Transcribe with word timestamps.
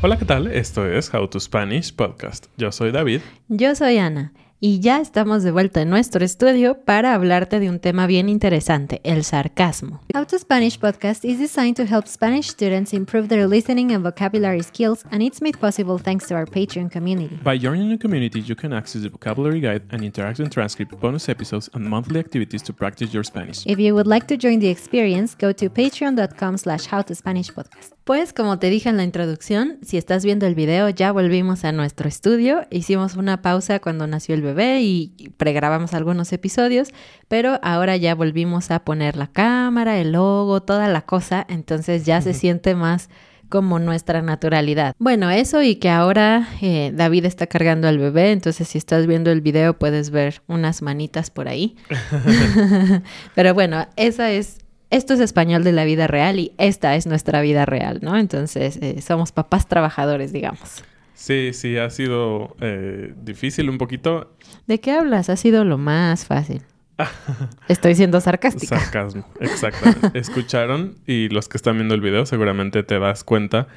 Hola, 0.00 0.16
¿qué 0.16 0.24
tal? 0.24 0.46
Esto 0.46 0.86
es 0.86 1.12
How 1.12 1.28
to 1.28 1.40
Spanish 1.40 1.94
Podcast. 1.94 2.46
Yo 2.56 2.72
soy 2.72 2.92
David. 2.92 3.20
Yo 3.48 3.74
soy 3.74 3.98
Ana. 3.98 4.32
Y 4.60 4.80
ya 4.80 5.00
estamos 5.00 5.44
de 5.44 5.52
vuelta 5.52 5.82
en 5.82 5.88
nuestro 5.88 6.24
estudio 6.24 6.82
para 6.84 7.14
hablarte 7.14 7.60
de 7.60 7.70
un 7.70 7.78
tema 7.78 8.08
bien 8.08 8.28
interesante, 8.28 9.00
el 9.04 9.22
sarcasmo. 9.22 10.00
How 10.12 10.26
to 10.26 10.36
Spanish 10.36 10.80
podcast 10.80 11.24
is 11.24 11.38
designed 11.38 11.76
to 11.76 11.84
help 11.84 12.08
Spanish 12.08 12.48
students 12.48 12.92
improve 12.92 13.28
their 13.28 13.46
listening 13.46 13.92
and 13.92 14.02
vocabulary 14.02 14.64
skills, 14.64 15.04
and 15.12 15.22
it's 15.22 15.40
made 15.40 15.56
possible 15.60 15.96
thanks 15.96 16.26
to 16.26 16.34
our 16.34 16.44
Patreon 16.44 16.90
community. 16.90 17.38
By 17.44 17.56
joining 17.56 17.88
the 17.90 17.98
community, 17.98 18.40
you 18.40 18.56
can 18.56 18.72
access 18.72 19.02
the 19.02 19.10
vocabulary 19.10 19.60
guide 19.60 19.82
and 19.92 20.02
interactive 20.02 20.50
transcript, 20.50 20.98
bonus 20.98 21.28
episodes, 21.28 21.70
and 21.74 21.84
monthly 21.88 22.18
activities 22.18 22.62
to 22.62 22.72
practice 22.72 23.14
your 23.14 23.22
Spanish. 23.22 23.64
If 23.64 23.78
you 23.78 23.94
would 23.94 24.08
like 24.08 24.26
to 24.26 24.36
join 24.36 24.58
the 24.58 24.70
experience, 24.70 25.36
go 25.36 25.52
to 25.52 25.70
patreon.com 25.70 26.56
slash 26.56 26.88
howtospanishpodcast. 26.88 27.97
Pues 28.08 28.32
como 28.32 28.58
te 28.58 28.70
dije 28.70 28.88
en 28.88 28.96
la 28.96 29.04
introducción, 29.04 29.76
si 29.82 29.98
estás 29.98 30.24
viendo 30.24 30.46
el 30.46 30.54
video, 30.54 30.88
ya 30.88 31.12
volvimos 31.12 31.66
a 31.66 31.72
nuestro 31.72 32.08
estudio. 32.08 32.62
Hicimos 32.70 33.16
una 33.16 33.42
pausa 33.42 33.80
cuando 33.80 34.06
nació 34.06 34.34
el 34.34 34.40
bebé 34.40 34.80
y 34.80 35.30
pregrabamos 35.36 35.92
algunos 35.92 36.32
episodios, 36.32 36.88
pero 37.28 37.60
ahora 37.62 37.98
ya 37.98 38.14
volvimos 38.14 38.70
a 38.70 38.78
poner 38.78 39.18
la 39.18 39.26
cámara, 39.26 39.98
el 39.98 40.12
logo, 40.12 40.62
toda 40.62 40.88
la 40.88 41.02
cosa, 41.02 41.44
entonces 41.50 42.06
ya 42.06 42.22
se 42.22 42.32
siente 42.32 42.74
más 42.74 43.10
como 43.50 43.78
nuestra 43.78 44.22
naturalidad. 44.22 44.94
Bueno, 44.98 45.28
eso 45.28 45.60
y 45.60 45.76
que 45.76 45.90
ahora 45.90 46.48
eh, 46.62 46.92
David 46.94 47.26
está 47.26 47.46
cargando 47.46 47.88
al 47.88 47.98
bebé, 47.98 48.32
entonces 48.32 48.68
si 48.68 48.78
estás 48.78 49.06
viendo 49.06 49.30
el 49.30 49.42
video 49.42 49.78
puedes 49.78 50.08
ver 50.08 50.40
unas 50.46 50.80
manitas 50.80 51.28
por 51.28 51.46
ahí. 51.46 51.76
Pero 53.34 53.52
bueno, 53.52 53.86
esa 53.96 54.30
es 54.30 54.60
esto 54.90 55.14
es 55.14 55.20
español 55.20 55.64
de 55.64 55.72
la 55.72 55.84
vida 55.84 56.06
real 56.06 56.38
y 56.38 56.52
esta 56.58 56.96
es 56.96 57.06
nuestra 57.06 57.40
vida 57.40 57.66
real, 57.66 58.00
¿no? 58.02 58.16
Entonces, 58.16 58.78
eh, 58.80 59.00
somos 59.02 59.32
papás 59.32 59.68
trabajadores, 59.68 60.32
digamos. 60.32 60.82
Sí, 61.14 61.50
sí, 61.52 61.76
ha 61.76 61.90
sido 61.90 62.56
eh, 62.60 63.12
difícil 63.22 63.68
un 63.68 63.76
poquito. 63.76 64.32
¿De 64.66 64.80
qué 64.80 64.92
hablas? 64.92 65.28
Ha 65.28 65.36
sido 65.36 65.64
lo 65.64 65.76
más 65.76 66.26
fácil. 66.26 66.62
Estoy 67.68 67.94
siendo 67.94 68.20
sarcástica. 68.20 68.78
Sarcasmo, 68.78 69.26
exactamente. 69.40 70.10
Escucharon 70.18 70.96
y 71.06 71.28
los 71.28 71.48
que 71.48 71.56
están 71.56 71.76
viendo 71.76 71.94
el 71.94 72.00
video 72.00 72.24
seguramente 72.24 72.82
te 72.82 72.98
das 72.98 73.24
cuenta 73.24 73.68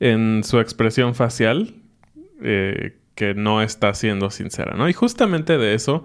en 0.00 0.42
su 0.42 0.58
expresión 0.58 1.14
facial 1.14 1.74
eh, 2.42 2.96
que 3.14 3.34
no 3.34 3.62
está 3.62 3.92
siendo 3.94 4.30
sincera, 4.30 4.74
¿no? 4.74 4.88
Y 4.88 4.94
justamente 4.94 5.58
de 5.58 5.74
eso 5.74 6.04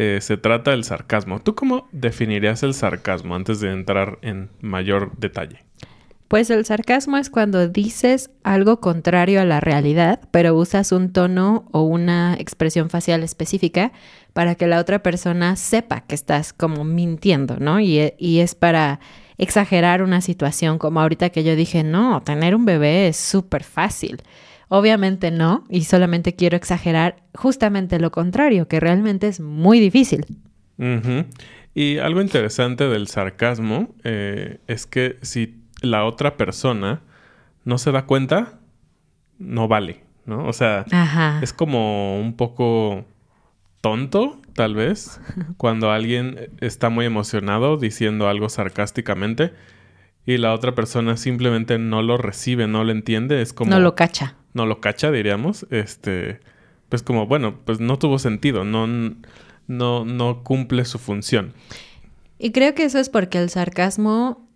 eh, 0.00 0.20
se 0.20 0.36
trata 0.36 0.72
el 0.74 0.84
sarcasmo. 0.84 1.40
¿Tú 1.40 1.56
cómo 1.56 1.88
definirías 1.90 2.62
el 2.62 2.72
sarcasmo 2.72 3.34
antes 3.34 3.58
de 3.58 3.72
entrar 3.72 4.20
en 4.22 4.48
mayor 4.60 5.10
detalle? 5.18 5.64
Pues 6.28 6.50
el 6.50 6.64
sarcasmo 6.64 7.16
es 7.16 7.30
cuando 7.30 7.66
dices 7.66 8.30
algo 8.44 8.78
contrario 8.78 9.40
a 9.40 9.44
la 9.44 9.58
realidad, 9.58 10.20
pero 10.30 10.54
usas 10.54 10.92
un 10.92 11.12
tono 11.12 11.68
o 11.72 11.82
una 11.82 12.36
expresión 12.38 12.90
facial 12.90 13.24
específica 13.24 13.90
para 14.34 14.54
que 14.54 14.68
la 14.68 14.78
otra 14.78 15.02
persona 15.02 15.56
sepa 15.56 16.02
que 16.02 16.14
estás 16.14 16.52
como 16.52 16.84
mintiendo, 16.84 17.56
¿no? 17.56 17.80
Y, 17.80 18.12
y 18.18 18.38
es 18.38 18.54
para 18.54 19.00
exagerar 19.36 20.02
una 20.02 20.20
situación, 20.20 20.78
como 20.78 21.00
ahorita 21.00 21.30
que 21.30 21.42
yo 21.42 21.56
dije, 21.56 21.82
no, 21.82 22.22
tener 22.22 22.54
un 22.54 22.66
bebé 22.66 23.08
es 23.08 23.16
súper 23.16 23.64
fácil. 23.64 24.22
Obviamente 24.68 25.30
no, 25.30 25.64
y 25.70 25.84
solamente 25.84 26.34
quiero 26.34 26.56
exagerar 26.56 27.16
justamente 27.34 27.98
lo 27.98 28.10
contrario, 28.10 28.68
que 28.68 28.80
realmente 28.80 29.26
es 29.26 29.40
muy 29.40 29.80
difícil. 29.80 30.26
Y 31.74 31.98
algo 31.98 32.20
interesante 32.20 32.88
del 32.88 33.08
sarcasmo 33.08 33.94
eh, 34.04 34.58
es 34.66 34.86
que 34.86 35.18
si 35.22 35.62
la 35.80 36.04
otra 36.04 36.36
persona 36.36 37.00
no 37.64 37.78
se 37.78 37.92
da 37.92 38.04
cuenta, 38.04 38.58
no 39.38 39.68
vale, 39.68 40.04
¿no? 40.26 40.46
O 40.46 40.52
sea, 40.52 40.84
es 41.40 41.52
como 41.52 42.20
un 42.20 42.34
poco 42.36 43.06
tonto, 43.80 44.40
tal 44.54 44.74
vez, 44.74 45.20
cuando 45.56 45.90
alguien 45.90 46.50
está 46.60 46.90
muy 46.90 47.06
emocionado 47.06 47.78
diciendo 47.78 48.28
algo 48.28 48.50
sarcásticamente 48.50 49.52
y 50.26 50.36
la 50.36 50.52
otra 50.52 50.74
persona 50.74 51.16
simplemente 51.16 51.78
no 51.78 52.02
lo 52.02 52.18
recibe, 52.18 52.66
no 52.66 52.84
lo 52.84 52.92
entiende, 52.92 53.40
es 53.40 53.54
como... 53.54 53.70
No 53.70 53.80
lo 53.80 53.94
cacha 53.94 54.37
no 54.54 54.66
lo 54.66 54.80
cacha, 54.80 55.10
diríamos, 55.10 55.66
este, 55.70 56.40
pues 56.88 57.02
como, 57.02 57.26
bueno, 57.26 57.60
pues 57.64 57.80
no 57.80 57.98
tuvo 57.98 58.18
sentido, 58.18 58.64
no, 58.64 58.86
no, 58.86 60.04
no 60.04 60.42
cumple 60.42 60.84
su 60.84 60.98
función. 60.98 61.54
Y 62.38 62.52
creo 62.52 62.74
que 62.74 62.84
eso 62.84 62.98
es 62.98 63.08
porque 63.08 63.38
el 63.38 63.50
sarcasmo 63.50 64.48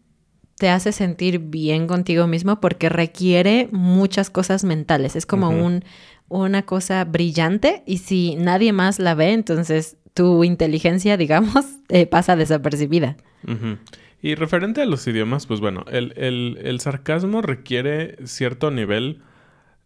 te 0.57 0.69
hace 0.69 0.93
sentir 0.93 1.39
bien 1.41 1.87
contigo 1.87 2.27
mismo 2.27 2.61
porque 2.61 2.89
requiere 2.89 3.69
muchas 3.73 4.31
cosas 4.31 4.63
mentales. 4.65 5.17
Es 5.17 5.27
como 5.27 5.51
un, 5.51 5.85
una 6.29 6.63
cosa 6.63 7.05
brillante 7.05 7.83
y 7.87 7.99
si 7.99 8.37
nadie 8.37 8.73
más 8.73 8.99
la 8.99 9.15
ve, 9.15 9.33
entonces 9.33 9.97
tu 10.15 10.45
inteligencia, 10.45 11.17
digamos, 11.17 11.65
eh, 11.89 12.07
pasa 12.07 12.37
desapercibida. 12.37 13.17
Y 14.23 14.37
referente 14.37 14.83
a 14.83 14.87
los 14.87 15.05
idiomas, 15.09 15.47
pues 15.47 15.59
bueno, 15.59 15.85
el, 15.91 16.15
el, 16.17 16.59
el 16.63 16.79
sarcasmo 16.79 17.43
requiere 17.43 18.17
cierto 18.25 18.71
nivel 18.71 19.21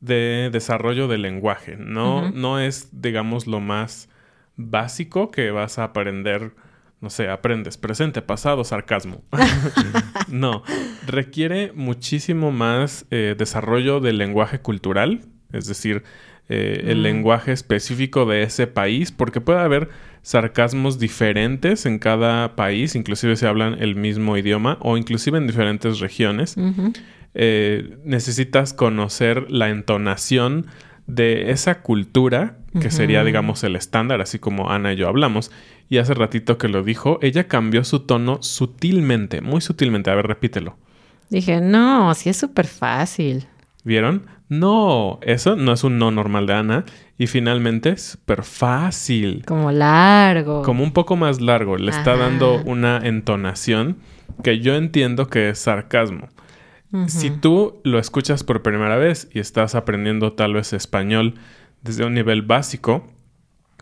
de 0.07 0.49
desarrollo 0.53 1.09
del 1.09 1.23
lenguaje. 1.23 1.77
No, 1.77 2.31
no 2.31 2.59
es, 2.59 2.89
digamos, 2.93 3.47
lo 3.47 3.61
más 3.61 4.09
básico 4.57 5.31
que 5.31 5.51
vas 5.51 5.79
a 5.79 5.85
aprender, 5.85 6.53
no 7.01 7.11
sé, 7.11 7.29
aprendes 7.29 7.77
presente, 7.77 8.23
pasado, 8.23 8.65
sarcasmo. 8.65 9.23
no, 10.29 10.63
requiere 11.07 11.73
muchísimo 11.75 12.53
más 12.53 13.07
eh, 13.11 13.35
desarrollo 13.37 14.01
del 14.01 14.19
lenguaje 14.19 14.61
cultural, 14.61 15.21
es 15.53 15.67
decir, 15.67 16.03
eh, 16.49 16.85
el 16.87 17.01
mm. 17.01 17.03
lenguaje 17.03 17.53
específico 17.53 18.25
de 18.25 18.45
ese 18.45 18.67
país, 18.67 19.11
porque 19.11 19.41
puede 19.41 19.61
haber 19.61 19.89
sarcasmos 20.23 20.99
diferentes 20.99 21.87
en 21.87 21.99
cada 21.99 22.57
país, 22.57 22.95
inclusive 22.95 23.37
se 23.37 23.47
hablan 23.47 23.77
el 23.81 23.97
mismo 23.97 24.37
idioma 24.37 24.79
o 24.81 24.97
inclusive 24.97 25.39
en 25.39 25.47
diferentes 25.47 26.01
regiones. 26.01 26.57
Eh, 27.39 27.99
necesitas 28.03 28.73
conocer 28.73 29.51
la 29.51 29.69
entonación 29.69 30.69
de 31.07 31.51
esa 31.51 31.83
cultura, 31.83 32.57
que 32.81 32.91
sería, 32.91 33.25
digamos, 33.25 33.63
el 33.63 33.77
estándar, 33.77 34.21
así 34.23 34.39
como 34.39 34.71
Ana 34.71 34.95
y 34.95 34.97
yo 34.97 35.07
hablamos. 35.07 35.51
Y 35.91 35.99
hace 35.99 36.15
ratito 36.15 36.57
que 36.57 36.69
lo 36.69 36.83
dijo, 36.83 37.19
ella 37.21 37.47
cambió 37.47 37.85
su 37.85 38.01
tono 38.01 38.43
sutilmente, 38.43 39.43
muy 39.43 39.61
sutilmente. 39.61 40.11
A 40.11 40.15
ver, 40.15 40.27
repítelo. 40.27 40.77
Dije, 41.29 41.61
no, 41.61 42.15
sí 42.15 42.31
es 42.31 42.39
súper 42.39 42.67
fácil. 42.67 43.47
¿Vieron? 43.85 44.27
No, 44.49 45.19
eso 45.23 45.57
no 45.57 45.73
es 45.73 45.85
un 45.85 45.99
no 45.99 46.11
normal 46.11 46.47
de 46.47 46.55
Ana. 46.55 46.85
Y 47.19 47.27
finalmente 47.27 47.91
es 47.91 48.03
súper 48.03 48.43
fácil. 48.45 49.45
Como 49.47 49.73
largo. 49.73 50.63
Como 50.63 50.83
un 50.83 50.93
poco 50.93 51.17
más 51.17 51.41
largo. 51.41 51.77
Le 51.77 51.91
está 51.91 52.17
dando 52.17 52.63
una 52.65 52.99
entonación 52.99 53.99
que 54.43 54.61
yo 54.61 54.75
entiendo 54.75 55.29
que 55.29 55.51
es 55.51 55.59
sarcasmo. 55.59 56.29
Si 57.09 57.31
tú 57.31 57.81
lo 57.85 57.99
escuchas 57.99 58.45
por 58.45 58.63
primera 58.63 58.97
vez 58.97 59.29
y 59.33 59.41
estás 59.41 59.75
aprendiendo 59.75 60.33
tal 60.33 60.55
vez 60.55 60.73
español 60.73 61.35
desde 61.83 62.05
un 62.05 62.15
nivel 62.15 62.43
básico, 62.43 63.07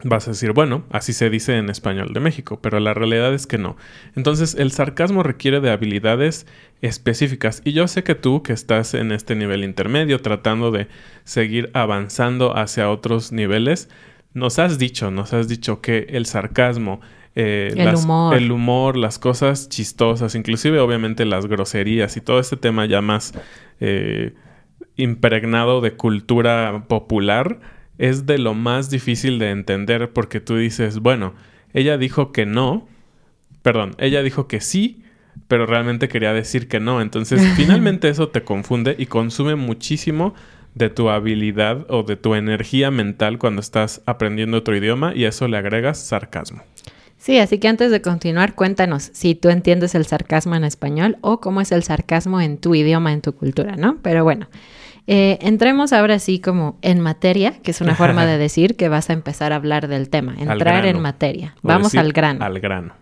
vas 0.02 0.26
a 0.26 0.32
decir, 0.32 0.52
bueno, 0.52 0.84
así 0.90 1.12
se 1.12 1.30
dice 1.30 1.56
en 1.56 1.70
español 1.70 2.12
de 2.12 2.20
México, 2.20 2.58
pero 2.60 2.80
la 2.80 2.94
realidad 2.94 3.32
es 3.32 3.46
que 3.46 3.58
no. 3.58 3.76
Entonces, 4.16 4.54
el 4.54 4.72
sarcasmo 4.72 5.22
requiere 5.22 5.60
de 5.60 5.70
habilidades 5.70 6.46
específicas 6.82 7.62
y 7.64 7.72
yo 7.72 7.88
sé 7.88 8.02
que 8.02 8.14
tú 8.14 8.42
que 8.42 8.52
estás 8.52 8.94
en 8.94 9.12
este 9.12 9.34
nivel 9.34 9.64
intermedio 9.64 10.20
tratando 10.20 10.70
de 10.70 10.88
seguir 11.24 11.70
avanzando 11.74 12.56
hacia 12.56 12.90
otros 12.90 13.32
niveles, 13.32 13.88
nos 14.32 14.58
has 14.58 14.78
dicho, 14.78 15.10
nos 15.10 15.32
has 15.32 15.48
dicho 15.48 15.80
que 15.80 16.06
el 16.10 16.26
sarcasmo, 16.26 17.00
eh, 17.36 17.74
el, 17.76 17.94
humor. 17.96 18.36
el 18.36 18.52
humor, 18.52 18.96
las 18.96 19.18
cosas 19.18 19.68
chistosas, 19.68 20.34
inclusive 20.34 20.78
obviamente 20.78 21.24
las 21.24 21.46
groserías 21.46 22.16
y 22.16 22.20
todo 22.20 22.38
este 22.38 22.56
tema 22.56 22.86
ya 22.86 23.00
más 23.00 23.34
eh, 23.80 24.34
impregnado 24.96 25.80
de 25.80 25.94
cultura 25.94 26.84
popular, 26.88 27.58
es 27.98 28.26
de 28.26 28.38
lo 28.38 28.54
más 28.54 28.90
difícil 28.90 29.38
de 29.38 29.50
entender 29.50 30.12
porque 30.12 30.40
tú 30.40 30.56
dices, 30.56 31.00
bueno, 31.00 31.34
ella 31.72 31.98
dijo 31.98 32.32
que 32.32 32.46
no, 32.46 32.86
perdón, 33.62 33.94
ella 33.98 34.22
dijo 34.22 34.46
que 34.46 34.60
sí, 34.60 35.02
pero 35.48 35.66
realmente 35.66 36.08
quería 36.08 36.32
decir 36.32 36.68
que 36.68 36.80
no. 36.80 37.00
Entonces, 37.00 37.42
finalmente 37.56 38.08
eso 38.08 38.28
te 38.28 38.42
confunde 38.42 38.94
y 38.98 39.06
consume 39.06 39.56
muchísimo 39.56 40.34
de 40.74 40.90
tu 40.90 41.08
habilidad 41.08 41.86
o 41.88 42.02
de 42.02 42.16
tu 42.16 42.34
energía 42.34 42.90
mental 42.90 43.38
cuando 43.38 43.60
estás 43.60 44.02
aprendiendo 44.06 44.58
otro 44.58 44.76
idioma 44.76 45.14
y 45.14 45.24
a 45.24 45.28
eso 45.28 45.46
le 45.48 45.56
agregas 45.56 45.98
sarcasmo. 45.98 46.62
Sí, 47.24 47.38
así 47.38 47.56
que 47.56 47.68
antes 47.68 47.90
de 47.90 48.02
continuar, 48.02 48.54
cuéntanos 48.54 49.08
si 49.14 49.34
tú 49.34 49.48
entiendes 49.48 49.94
el 49.94 50.04
sarcasmo 50.04 50.56
en 50.56 50.64
español 50.64 51.16
o 51.22 51.40
cómo 51.40 51.62
es 51.62 51.72
el 51.72 51.82
sarcasmo 51.82 52.38
en 52.38 52.58
tu 52.58 52.74
idioma, 52.74 53.14
en 53.14 53.22
tu 53.22 53.34
cultura, 53.34 53.76
¿no? 53.76 53.96
Pero 54.02 54.24
bueno, 54.24 54.46
Eh, 55.06 55.38
entremos 55.42 55.92
ahora 55.92 56.18
sí 56.18 56.40
como 56.40 56.78
en 56.80 57.00
materia, 57.00 57.58
que 57.62 57.72
es 57.72 57.80
una 57.80 57.94
forma 57.96 58.24
de 58.24 58.38
decir 58.38 58.76
que 58.76 58.88
vas 58.88 59.10
a 59.10 59.12
empezar 59.12 59.52
a 59.52 59.56
hablar 59.56 59.88
del 59.88 60.08
tema, 60.08 60.34
entrar 60.38 60.86
en 60.86 61.00
materia. 61.00 61.54
Vamos 61.62 61.94
al 61.94 62.12
grano. 62.12 62.44
Al 62.44 62.58
grano. 62.60 62.94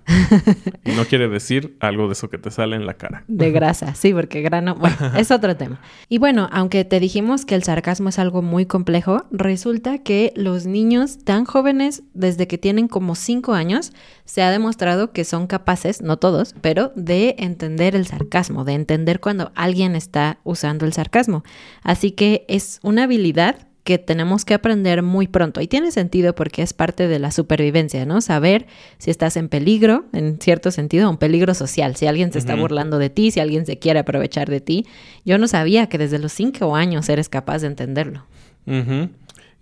y 0.84 0.90
no 0.96 1.04
quiere 1.04 1.28
decir 1.28 1.76
algo 1.80 2.08
de 2.08 2.14
eso 2.14 2.28
que 2.28 2.38
te 2.38 2.50
sale 2.50 2.76
en 2.76 2.86
la 2.86 2.94
cara. 2.94 3.24
De 3.28 3.50
grasa, 3.52 3.94
sí, 3.94 4.12
porque 4.12 4.42
grano, 4.42 4.74
bueno, 4.74 4.96
es 5.16 5.30
otro 5.30 5.56
tema. 5.56 5.80
Y 6.08 6.18
bueno, 6.18 6.48
aunque 6.52 6.84
te 6.84 6.98
dijimos 6.98 7.44
que 7.44 7.54
el 7.54 7.62
sarcasmo 7.62 8.08
es 8.08 8.18
algo 8.18 8.42
muy 8.42 8.66
complejo, 8.66 9.26
resulta 9.30 9.98
que 9.98 10.32
los 10.34 10.66
niños 10.66 11.24
tan 11.24 11.44
jóvenes, 11.44 12.02
desde 12.14 12.48
que 12.48 12.58
tienen 12.58 12.88
como 12.88 13.14
5 13.14 13.52
años, 13.52 13.92
se 14.24 14.42
ha 14.42 14.50
demostrado 14.50 15.12
que 15.12 15.24
son 15.24 15.46
capaces, 15.46 16.02
no 16.02 16.16
todos, 16.16 16.54
pero 16.60 16.92
de 16.96 17.36
entender 17.38 17.94
el 17.94 18.06
sarcasmo, 18.06 18.64
de 18.64 18.72
entender 18.72 19.20
cuando 19.20 19.52
alguien 19.54 19.94
está 19.94 20.38
usando 20.44 20.86
el 20.86 20.92
sarcasmo. 20.92 21.44
Así 21.92 22.12
que 22.12 22.46
es 22.48 22.80
una 22.82 23.02
habilidad 23.02 23.68
que 23.84 23.98
tenemos 23.98 24.46
que 24.46 24.54
aprender 24.54 25.02
muy 25.02 25.26
pronto. 25.26 25.60
Y 25.60 25.66
tiene 25.66 25.90
sentido 25.90 26.34
porque 26.34 26.62
es 26.62 26.72
parte 26.72 27.06
de 27.06 27.18
la 27.18 27.30
supervivencia, 27.30 28.06
¿no? 28.06 28.22
Saber 28.22 28.66
si 28.96 29.10
estás 29.10 29.36
en 29.36 29.50
peligro, 29.50 30.06
en 30.14 30.40
cierto 30.40 30.70
sentido, 30.70 31.10
un 31.10 31.18
peligro 31.18 31.52
social, 31.52 31.94
si 31.94 32.06
alguien 32.06 32.32
se 32.32 32.38
está 32.38 32.54
burlando 32.54 32.98
de 32.98 33.10
ti, 33.10 33.30
si 33.30 33.40
alguien 33.40 33.66
se 33.66 33.78
quiere 33.78 33.98
aprovechar 33.98 34.48
de 34.48 34.62
ti. 34.62 34.86
Yo 35.26 35.36
no 35.36 35.46
sabía 35.48 35.90
que 35.90 35.98
desde 35.98 36.18
los 36.18 36.32
cinco 36.32 36.74
años 36.76 37.10
eres 37.10 37.28
capaz 37.28 37.58
de 37.58 37.66
entenderlo. 37.66 38.24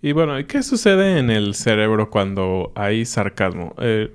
Y 0.01 0.13
bueno, 0.13 0.39
¿y 0.39 0.45
¿qué 0.45 0.63
sucede 0.63 1.19
en 1.19 1.31
el 1.31 1.53
cerebro 1.53 2.09
cuando 2.09 2.71
hay 2.75 3.03
sarcasmo? 3.03 3.75
Eh, 3.77 4.09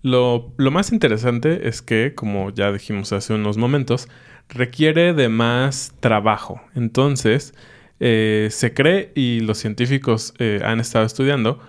lo, 0.00 0.54
lo 0.56 0.70
más 0.70 0.90
interesante 0.90 1.68
es 1.68 1.82
que, 1.82 2.14
como 2.14 2.48
ya 2.48 2.72
dijimos 2.72 3.12
hace 3.12 3.34
unos 3.34 3.58
momentos, 3.58 4.08
requiere 4.48 5.14
de 5.14 5.28
más 5.28 5.94
trabajo. 6.00 6.60
Entonces, 6.74 7.54
eh, 8.00 8.48
se 8.50 8.74
cree, 8.74 9.12
y 9.14 9.40
los 9.40 9.58
científicos 9.58 10.34
eh, 10.38 10.60
han 10.64 10.80
estado 10.80 11.04
estudiando, 11.04 11.60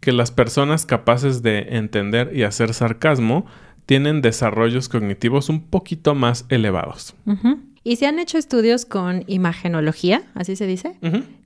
que 0.00 0.12
las 0.12 0.30
personas 0.30 0.86
capaces 0.86 1.42
de 1.42 1.76
entender 1.76 2.30
y 2.34 2.44
hacer 2.44 2.72
sarcasmo 2.74 3.46
tienen 3.88 4.20
desarrollos 4.20 4.90
cognitivos 4.90 5.48
un 5.48 5.62
poquito 5.62 6.14
más 6.14 6.44
elevados. 6.50 7.14
Y 7.82 7.96
se 7.96 8.06
han 8.06 8.18
hecho 8.18 8.36
estudios 8.36 8.84
con 8.84 9.24
imagenología, 9.28 10.24
así 10.34 10.56
se 10.56 10.66
dice, 10.66 10.96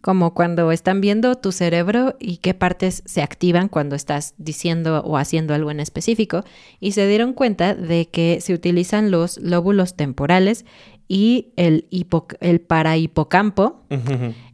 como 0.01 0.35
cuando 0.35 0.73
están 0.73 1.01
viendo 1.01 1.37
tu 1.37 1.53
cerebro 1.53 2.17
y 2.19 2.39
qué 2.39 2.53
partes 2.53 3.05
se 3.07 3.23
activan 3.23 3.69
cuando 3.69 3.95
estás 3.95 4.35
diciendo 4.39 5.05
o 5.05 5.19
haciendo 5.19 5.55
algo 5.55 5.71
en 5.71 5.79
específico, 5.79 6.43
y 6.81 6.93
se 6.93 7.07
dieron 7.07 7.33
cuenta 7.33 7.77
de 7.77 8.09
que 8.09 8.41
se 8.41 8.55
utilizan 8.55 9.13
los 9.13 9.39
lóbulos 9.39 9.95
temporales 9.95 10.65
y 11.15 11.53
el, 11.57 11.87
hipo- 11.91 12.35
el 12.41 12.63
parahipocampo. 12.63 13.83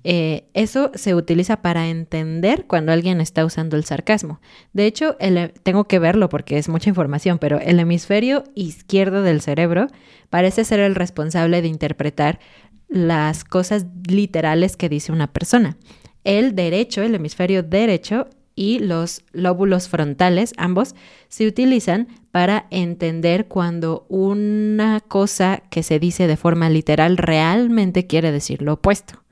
Eh, 0.02 0.48
eso 0.54 0.90
se 0.94 1.14
utiliza 1.14 1.62
para 1.62 1.86
entender 1.88 2.66
cuando 2.66 2.90
alguien 2.90 3.20
está 3.20 3.44
usando 3.44 3.76
el 3.76 3.84
sarcasmo. 3.84 4.40
De 4.72 4.86
hecho, 4.86 5.16
el- 5.20 5.52
tengo 5.62 5.84
que 5.84 6.00
verlo 6.00 6.28
porque 6.28 6.58
es 6.58 6.68
mucha 6.68 6.88
información, 6.88 7.38
pero 7.38 7.60
el 7.60 7.78
hemisferio 7.78 8.42
izquierdo 8.56 9.22
del 9.22 9.40
cerebro 9.40 9.86
parece 10.30 10.64
ser 10.64 10.80
el 10.80 10.96
responsable 10.96 11.62
de 11.62 11.68
interpretar 11.68 12.40
las 12.88 13.44
cosas 13.44 13.86
literales 14.08 14.76
que 14.76 14.88
dice 14.88 15.12
una 15.12 15.32
persona. 15.32 15.76
El 16.24 16.56
derecho, 16.56 17.02
el 17.02 17.14
hemisferio 17.14 17.62
derecho 17.62 18.26
y 18.58 18.80
los 18.80 19.22
lóbulos 19.30 19.88
frontales, 19.88 20.52
ambos, 20.56 20.96
se 21.28 21.46
utilizan 21.46 22.08
para 22.32 22.66
entender 22.72 23.46
cuando 23.46 24.04
una 24.08 24.98
cosa 24.98 25.62
que 25.70 25.84
se 25.84 26.00
dice 26.00 26.26
de 26.26 26.36
forma 26.36 26.68
literal 26.68 27.18
realmente 27.18 28.08
quiere 28.08 28.32
decir 28.32 28.60
lo 28.60 28.72
opuesto. 28.72 29.22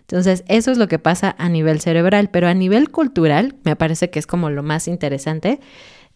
Entonces, 0.00 0.42
eso 0.48 0.72
es 0.72 0.78
lo 0.78 0.88
que 0.88 0.98
pasa 0.98 1.36
a 1.38 1.48
nivel 1.48 1.80
cerebral, 1.80 2.28
pero 2.30 2.48
a 2.48 2.54
nivel 2.54 2.90
cultural, 2.90 3.54
me 3.62 3.76
parece 3.76 4.10
que 4.10 4.18
es 4.18 4.26
como 4.26 4.50
lo 4.50 4.64
más 4.64 4.88
interesante. 4.88 5.60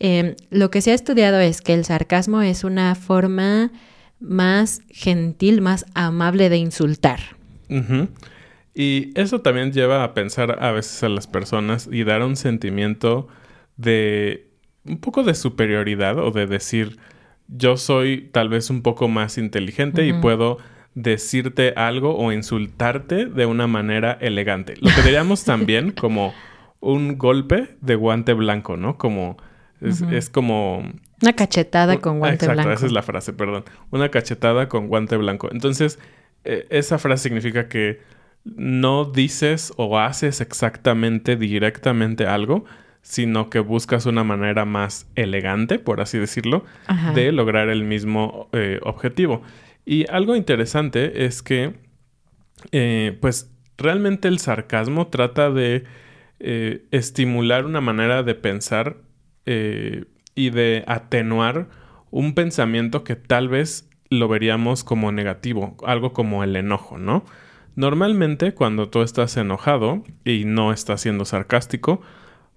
eh, 0.00 0.34
lo 0.50 0.68
que 0.72 0.82
se 0.82 0.90
ha 0.90 0.94
estudiado 0.94 1.38
es 1.38 1.62
que 1.62 1.72
el 1.72 1.84
sarcasmo 1.84 2.42
es 2.42 2.64
una 2.64 2.96
forma 2.96 3.70
más 4.18 4.80
gentil, 4.88 5.60
más 5.60 5.86
amable 5.94 6.48
de 6.48 6.56
insultar. 6.56 7.20
Y 8.78 9.18
eso 9.18 9.40
también 9.40 9.72
lleva 9.72 10.04
a 10.04 10.12
pensar 10.12 10.62
a 10.62 10.70
veces 10.70 11.02
a 11.02 11.08
las 11.08 11.26
personas 11.26 11.88
y 11.90 12.04
dar 12.04 12.22
un 12.22 12.36
sentimiento 12.36 13.26
de 13.78 14.50
un 14.84 14.98
poco 14.98 15.22
de 15.22 15.34
superioridad 15.34 16.18
o 16.18 16.30
de 16.30 16.46
decir 16.46 16.98
yo 17.48 17.78
soy 17.78 18.28
tal 18.32 18.50
vez 18.50 18.68
un 18.68 18.82
poco 18.82 19.08
más 19.08 19.38
inteligente 19.38 20.06
y 20.06 20.12
puedo 20.12 20.58
decirte 20.94 21.72
algo 21.74 22.18
o 22.18 22.32
insultarte 22.32 23.24
de 23.24 23.46
una 23.46 23.66
manera 23.66 24.18
elegante. 24.20 24.74
Lo 24.78 24.90
que 24.94 25.00
diríamos 25.00 25.44
también 25.46 25.92
como 25.92 26.34
un 26.80 27.16
golpe 27.16 27.76
de 27.80 27.94
guante 27.94 28.34
blanco, 28.34 28.76
¿no? 28.76 28.98
Como 28.98 29.38
es, 29.80 30.28
como 30.28 30.78
Una 31.22 31.32
cachetada 31.34 31.98
con 31.98 32.18
guante 32.18 32.44
Exacto, 32.44 32.62
blanco. 32.62 32.72
esa 32.72 32.86
es 32.86 32.92
la 32.92 33.02
frase, 33.02 33.32
perdón. 33.32 33.64
Una 33.90 34.10
cachetada 34.10 34.68
con 34.68 34.88
guante 34.88 35.16
blanco. 35.16 35.48
Entonces, 35.50 35.98
eh, 36.44 36.66
esa 36.68 36.98
frase 36.98 37.24
significa 37.24 37.68
que 37.68 38.00
no 38.54 39.04
dices 39.04 39.72
o 39.76 39.98
haces 39.98 40.40
exactamente 40.40 41.36
directamente 41.36 42.26
algo, 42.26 42.64
sino 43.02 43.50
que 43.50 43.60
buscas 43.60 44.06
una 44.06 44.24
manera 44.24 44.64
más 44.64 45.10
elegante, 45.14 45.78
por 45.78 46.00
así 46.00 46.18
decirlo, 46.18 46.64
Ajá. 46.86 47.12
de 47.12 47.32
lograr 47.32 47.68
el 47.68 47.84
mismo 47.84 48.48
eh, 48.52 48.80
objetivo. 48.82 49.42
Y 49.84 50.10
algo 50.10 50.36
interesante 50.36 51.24
es 51.24 51.42
que, 51.42 51.74
eh, 52.72 53.16
pues, 53.20 53.52
realmente 53.78 54.28
el 54.28 54.38
sarcasmo 54.38 55.08
trata 55.08 55.50
de 55.50 55.84
eh, 56.40 56.86
estimular 56.90 57.64
una 57.64 57.80
manera 57.80 58.22
de 58.22 58.34
pensar 58.34 58.98
y 59.48 60.50
de 60.50 60.82
atenuar 60.88 61.68
un 62.10 62.34
pensamiento 62.34 63.04
que 63.04 63.14
tal 63.14 63.48
vez 63.48 63.88
lo 64.10 64.26
veríamos 64.26 64.82
como 64.82 65.12
negativo, 65.12 65.76
algo 65.86 66.12
como 66.12 66.42
el 66.42 66.56
enojo, 66.56 66.98
¿no? 66.98 67.24
Normalmente 67.76 68.54
cuando 68.54 68.88
tú 68.88 69.02
estás 69.02 69.36
enojado 69.36 70.02
y 70.24 70.44
no 70.46 70.72
estás 70.72 71.02
siendo 71.02 71.26
sarcástico, 71.26 72.00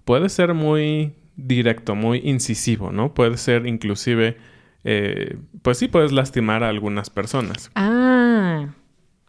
puede 0.04 0.30
ser 0.30 0.54
muy 0.54 1.14
directo, 1.36 1.94
muy 1.94 2.22
incisivo, 2.24 2.90
¿no? 2.90 3.12
Puede 3.12 3.36
ser 3.36 3.66
inclusive, 3.66 4.38
eh, 4.84 5.36
pues 5.62 5.78
sí, 5.78 5.88
puedes 5.88 6.12
lastimar 6.12 6.64
a 6.64 6.68
algunas 6.70 7.10
personas. 7.10 7.70
Ah, 7.74 8.68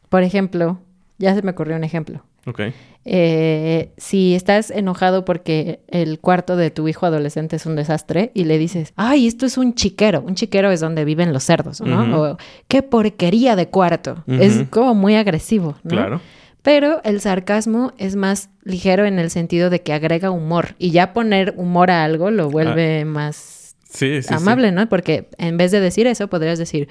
por 0.10 0.24
ejemplo, 0.24 0.80
ya 1.18 1.36
se 1.36 1.42
me 1.42 1.52
ocurrió 1.52 1.76
un 1.76 1.84
ejemplo. 1.84 2.24
Ok. 2.46 2.62
Eh, 3.04 3.92
si 3.98 4.36
estás 4.36 4.70
enojado 4.70 5.26
porque 5.26 5.80
el 5.88 6.20
cuarto 6.20 6.56
de 6.56 6.70
tu 6.70 6.88
hijo 6.88 7.06
adolescente 7.06 7.56
es 7.56 7.66
un 7.66 7.76
desastre 7.76 8.32
y 8.34 8.44
le 8.44 8.58
dices, 8.58 8.94
ay, 8.96 9.28
esto 9.28 9.46
es 9.46 9.58
un 9.58 9.74
chiquero. 9.74 10.22
Un 10.22 10.36
chiquero 10.36 10.72
es 10.72 10.80
donde 10.80 11.06
viven 11.06 11.34
los 11.34 11.44
cerdos, 11.44 11.82
¿no? 11.82 12.22
O 12.22 12.38
qué 12.68 12.84
porquería 12.84 13.56
de 13.56 13.70
cuarto. 13.70 14.24
Es 14.28 14.66
como 14.70 14.94
muy 14.94 15.16
agresivo, 15.16 15.78
¿no? 15.84 15.90
Claro. 15.90 16.22
Pero 16.62 17.02
el 17.04 17.22
sarcasmo 17.22 17.94
es 17.98 18.16
más 18.16 18.50
ligero 18.64 19.06
en 19.06 19.18
el 19.18 19.32
sentido 19.32 19.72
de 19.72 19.82
que 19.82 19.94
agrega 19.94 20.30
humor 20.30 20.76
y 20.78 20.92
ya 20.92 21.12
poner 21.12 21.56
humor 21.58 21.90
a 21.90 22.04
algo 22.04 22.30
lo 22.30 22.52
vuelve 22.52 23.04
más 23.04 23.61
Sí, 23.92 24.22
sí, 24.22 24.30
sí. 24.30 24.34
amable, 24.34 24.72
¿no? 24.72 24.88
Porque 24.88 25.28
en 25.38 25.58
vez 25.58 25.72
de 25.72 25.82
decir 25.82 26.08
eso, 26.08 26.30
podrías 26.30 26.58
decir, 26.58 26.88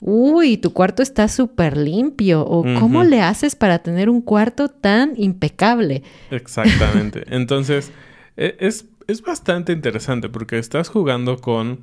uy, 0.00 0.56
tu 0.56 0.72
cuarto 0.72 1.02
está 1.02 1.26
súper 1.26 1.76
limpio, 1.76 2.42
o 2.42 2.62
¿cómo 2.78 3.02
le 3.02 3.20
haces 3.20 3.56
para 3.56 3.80
tener 3.80 4.08
un 4.08 4.22
cuarto 4.22 4.68
tan 4.68 5.14
impecable? 5.16 6.02
Exactamente. 6.30 7.24
Entonces, 7.34 7.90
e- 8.36 8.56
es, 8.60 8.86
es 9.08 9.22
bastante 9.22 9.72
interesante 9.72 10.28
porque 10.28 10.58
estás 10.58 10.88
jugando 10.88 11.38
con, 11.38 11.80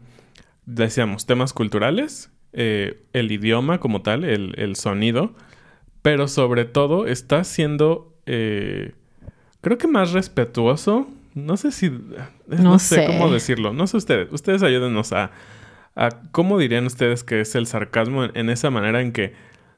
decíamos, 0.66 1.26
temas 1.26 1.52
culturales, 1.52 2.30
eh, 2.54 3.04
el 3.12 3.32
idioma 3.32 3.80
como 3.80 4.02
tal, 4.02 4.24
el, 4.24 4.54
el 4.58 4.78
sonido, 4.78 5.34
pero 6.02 6.28
sobre 6.30 6.64
todo 6.66 7.08
estás 7.08 7.48
siendo, 7.48 8.14
eh, 8.26 8.94
creo 9.62 9.78
que 9.78 9.88
más 9.88 10.14
respetuoso. 10.14 11.08
No 11.34 11.58
sé 11.58 11.72
si, 11.72 11.90
no, 11.90 12.00
No 12.48 12.80
sé, 12.80 12.96
sé. 12.96 13.06
cómo 13.08 13.32
decirlo. 13.32 13.74
No 13.74 13.88
sé 13.88 13.98
ustedes. 13.98 14.28
Ustedes 14.32 14.64
ayúdenos 14.64 15.14
a, 15.14 15.32
a 15.96 16.10
cómo 16.32 16.58
dirían 16.58 16.86
ustedes 16.86 17.24
que 17.24 17.42
es 17.42 17.56
el 17.56 17.68
sarcasmo 17.68 18.24
en, 18.26 18.32
en 18.36 18.50
esa 18.50 18.70
manera 18.70 19.02
en 19.02 19.12
que 19.12 19.34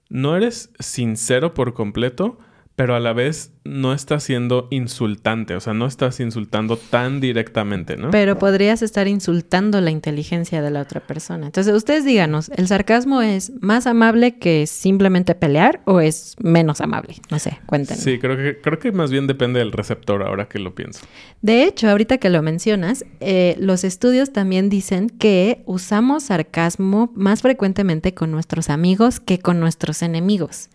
no 0.09 0.35
eres 0.35 0.71
sincero 0.79 1.53
por 1.53 1.73
completo, 1.73 2.37
pero 2.75 2.95
a 2.95 2.99
la 2.99 3.13
vez 3.13 3.51
no 3.63 3.93
estás 3.93 4.23
siendo 4.23 4.67
insultante, 4.71 5.55
o 5.55 5.59
sea, 5.59 5.73
no 5.73 5.85
estás 5.85 6.19
insultando 6.19 6.75
tan 6.75 7.21
directamente, 7.21 7.97
¿no? 7.97 8.09
Pero 8.09 8.39
podrías 8.39 8.81
estar 8.81 9.07
insultando 9.07 9.79
la 9.79 9.91
inteligencia 9.91 10.61
de 10.61 10.71
la 10.71 10.81
otra 10.81 10.99
persona. 10.99 11.45
Entonces, 11.45 11.73
ustedes 11.73 12.03
díganos, 12.03 12.49
¿el 12.55 12.67
sarcasmo 12.67 13.21
es 13.21 13.51
más 13.61 13.85
amable 13.85 14.37
que 14.37 14.65
simplemente 14.65 15.35
pelear 15.35 15.81
o 15.85 16.01
es 16.01 16.35
menos 16.41 16.81
amable? 16.81 17.15
No 17.29 17.37
sé, 17.37 17.59
cuéntenme. 17.67 18.01
Sí, 18.01 18.17
creo 18.17 18.37
que, 18.37 18.59
creo 18.59 18.79
que 18.79 18.91
más 18.91 19.11
bien 19.11 19.27
depende 19.27 19.59
del 19.59 19.71
receptor 19.71 20.23
ahora 20.23 20.49
que 20.49 20.57
lo 20.57 20.73
pienso. 20.73 21.05
De 21.41 21.65
hecho, 21.65 21.89
ahorita 21.89 22.17
que 22.17 22.29
lo 22.31 22.41
mencionas, 22.41 23.05
eh, 23.19 23.55
los 23.59 23.83
estudios 23.83 24.33
también 24.33 24.69
dicen 24.69 25.09
que 25.09 25.61
usamos 25.67 26.23
sarcasmo 26.23 27.11
más 27.15 27.43
frecuentemente 27.43 28.15
con 28.15 28.31
nuestros 28.31 28.69
amigos 28.69 29.19
que 29.19 29.39
con 29.39 29.59
nuestros 29.59 30.01
enemigos. 30.01 30.69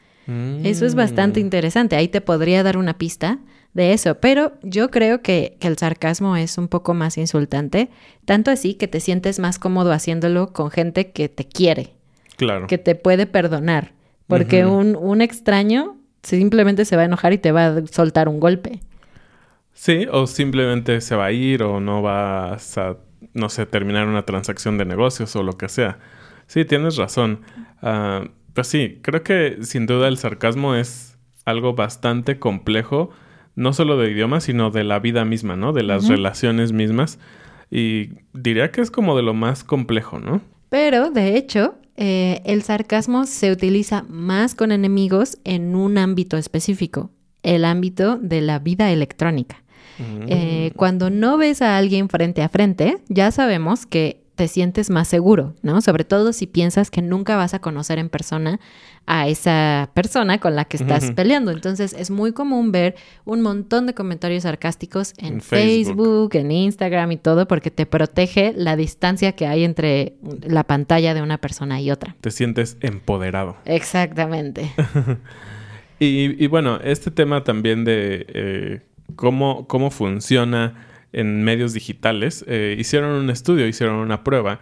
Eso 0.64 0.84
es 0.84 0.94
bastante 0.94 1.40
Mm. 1.40 1.44
interesante. 1.44 1.96
Ahí 1.96 2.08
te 2.08 2.20
podría 2.20 2.62
dar 2.62 2.76
una 2.76 2.98
pista 2.98 3.38
de 3.72 3.92
eso. 3.94 4.16
Pero 4.16 4.52
yo 4.62 4.90
creo 4.90 5.22
que, 5.22 5.56
que 5.60 5.68
el 5.68 5.78
sarcasmo 5.78 6.36
es 6.36 6.58
un 6.58 6.68
poco 6.68 6.92
más 6.94 7.16
insultante. 7.16 7.88
Tanto 8.26 8.50
así 8.50 8.74
que 8.74 8.88
te 8.88 9.00
sientes 9.00 9.38
más 9.38 9.58
cómodo 9.58 9.92
haciéndolo 9.92 10.52
con 10.52 10.70
gente 10.70 11.12
que 11.12 11.28
te 11.28 11.46
quiere, 11.46 11.94
Claro. 12.36 12.66
que 12.66 12.76
te 12.78 12.94
puede 12.94 13.26
perdonar. 13.26 13.92
Porque 14.26 14.66
un, 14.66 14.94
un 14.96 15.22
extraño 15.22 15.96
simplemente 16.22 16.84
se 16.84 16.96
va 16.96 17.02
a 17.02 17.04
enojar 17.06 17.32
y 17.32 17.38
te 17.38 17.50
va 17.52 17.66
a 17.68 17.86
soltar 17.86 18.28
un 18.28 18.38
golpe. 18.40 18.80
Sí, 19.72 20.06
o 20.10 20.26
simplemente 20.26 21.00
se 21.00 21.14
va 21.16 21.26
a 21.26 21.32
ir 21.32 21.62
o 21.62 21.80
no 21.80 22.02
vas 22.02 22.76
a, 22.76 22.96
no 23.32 23.48
sé, 23.48 23.64
terminar 23.64 24.06
una 24.08 24.24
transacción 24.26 24.76
de 24.76 24.84
negocios 24.84 25.34
o 25.36 25.42
lo 25.42 25.52
que 25.56 25.68
sea. 25.70 25.98
Sí, 26.46 26.64
tienes 26.64 26.96
razón. 26.96 27.40
Ah, 27.80 28.24
pues 28.58 28.66
sí, 28.66 28.98
creo 29.02 29.22
que 29.22 29.58
sin 29.60 29.86
duda 29.86 30.08
el 30.08 30.18
sarcasmo 30.18 30.74
es 30.74 31.16
algo 31.44 31.74
bastante 31.74 32.40
complejo, 32.40 33.10
no 33.54 33.72
solo 33.72 33.96
de 33.96 34.10
idioma, 34.10 34.40
sino 34.40 34.72
de 34.72 34.82
la 34.82 34.98
vida 34.98 35.24
misma, 35.24 35.54
¿no? 35.54 35.72
De 35.72 35.84
las 35.84 36.08
relaciones 36.08 36.72
mismas. 36.72 37.20
Y 37.70 38.14
diría 38.32 38.72
que 38.72 38.80
es 38.80 38.90
como 38.90 39.16
de 39.16 39.22
lo 39.22 39.32
más 39.32 39.62
complejo, 39.62 40.18
¿no? 40.18 40.40
Pero, 40.70 41.12
de 41.12 41.36
hecho, 41.36 41.76
eh, 41.94 42.42
el 42.44 42.62
sarcasmo 42.62 43.26
se 43.26 43.52
utiliza 43.52 44.02
más 44.08 44.56
con 44.56 44.72
enemigos 44.72 45.38
en 45.44 45.76
un 45.76 45.96
ámbito 45.96 46.36
específico, 46.36 47.12
el 47.44 47.64
ámbito 47.64 48.16
de 48.16 48.40
la 48.40 48.58
vida 48.58 48.90
electrónica. 48.90 49.62
Eh, 50.26 50.72
cuando 50.74 51.10
no 51.10 51.38
ves 51.38 51.62
a 51.62 51.76
alguien 51.76 52.08
frente 52.08 52.42
a 52.42 52.48
frente, 52.48 52.98
ya 53.08 53.30
sabemos 53.30 53.86
que 53.86 54.27
te 54.38 54.46
sientes 54.46 54.88
más 54.88 55.08
seguro, 55.08 55.56
¿no? 55.62 55.80
Sobre 55.80 56.04
todo 56.04 56.32
si 56.32 56.46
piensas 56.46 56.92
que 56.92 57.02
nunca 57.02 57.36
vas 57.36 57.54
a 57.54 57.58
conocer 57.58 57.98
en 57.98 58.08
persona 58.08 58.60
a 59.04 59.26
esa 59.26 59.90
persona 59.94 60.38
con 60.38 60.54
la 60.54 60.64
que 60.64 60.76
estás 60.76 61.10
peleando. 61.10 61.50
Entonces 61.50 61.92
es 61.92 62.08
muy 62.08 62.32
común 62.32 62.70
ver 62.70 62.94
un 63.24 63.40
montón 63.40 63.86
de 63.86 63.94
comentarios 63.94 64.44
sarcásticos 64.44 65.14
en, 65.18 65.26
En 65.26 65.40
Facebook. 65.40 65.96
Facebook, 65.96 66.36
en 66.36 66.52
Instagram 66.52 67.10
y 67.10 67.16
todo, 67.16 67.48
porque 67.48 67.72
te 67.72 67.84
protege 67.84 68.54
la 68.56 68.76
distancia 68.76 69.32
que 69.32 69.48
hay 69.48 69.64
entre 69.64 70.14
la 70.46 70.62
pantalla 70.62 71.14
de 71.14 71.22
una 71.22 71.38
persona 71.38 71.80
y 71.80 71.90
otra. 71.90 72.14
Te 72.20 72.30
sientes 72.30 72.76
empoderado. 72.80 73.56
Exactamente. 73.64 74.70
Y, 76.00 76.44
y 76.44 76.46
bueno, 76.46 76.78
este 76.84 77.10
tema 77.10 77.42
también 77.42 77.84
de 77.84 78.24
eh, 78.28 78.80
cómo, 79.16 79.66
cómo 79.66 79.90
funciona 79.90 80.86
en 81.12 81.42
medios 81.42 81.72
digitales, 81.72 82.44
eh, 82.48 82.76
hicieron 82.78 83.12
un 83.12 83.30
estudio, 83.30 83.66
hicieron 83.66 83.96
una 83.96 84.24
prueba 84.24 84.60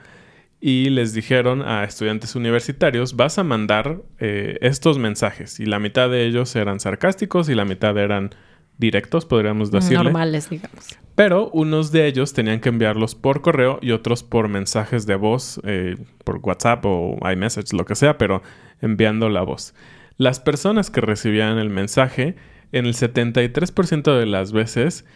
y 0.60 0.90
les 0.90 1.12
dijeron 1.12 1.62
a 1.62 1.84
estudiantes 1.84 2.34
universitarios, 2.34 3.16
vas 3.16 3.38
a 3.38 3.44
mandar 3.44 4.02
eh, 4.18 4.58
estos 4.60 4.98
mensajes 4.98 5.60
y 5.60 5.66
la 5.66 5.78
mitad 5.78 6.08
de 6.08 6.26
ellos 6.26 6.54
eran 6.56 6.80
sarcásticos 6.80 7.48
y 7.48 7.54
la 7.54 7.64
mitad 7.64 7.96
eran 7.98 8.34
directos, 8.78 9.26
podríamos 9.26 9.70
decirle. 9.70 10.04
Normales, 10.04 10.50
digamos. 10.50 10.98
Pero 11.14 11.50
unos 11.50 11.92
de 11.92 12.06
ellos 12.06 12.34
tenían 12.34 12.60
que 12.60 12.68
enviarlos 12.68 13.14
por 13.14 13.40
correo 13.40 13.78
y 13.80 13.92
otros 13.92 14.22
por 14.22 14.48
mensajes 14.48 15.06
de 15.06 15.14
voz, 15.14 15.60
eh, 15.64 15.96
por 16.24 16.40
WhatsApp 16.42 16.84
o 16.84 17.18
iMessage, 17.30 17.72
lo 17.72 17.86
que 17.86 17.94
sea, 17.94 18.18
pero 18.18 18.42
enviando 18.82 19.30
la 19.30 19.42
voz. 19.42 19.74
Las 20.18 20.40
personas 20.40 20.90
que 20.90 21.00
recibían 21.00 21.58
el 21.58 21.70
mensaje, 21.70 22.36
en 22.72 22.84
el 22.84 22.94
73% 22.94 24.18
de 24.18 24.26
las 24.26 24.52
veces, 24.52 25.06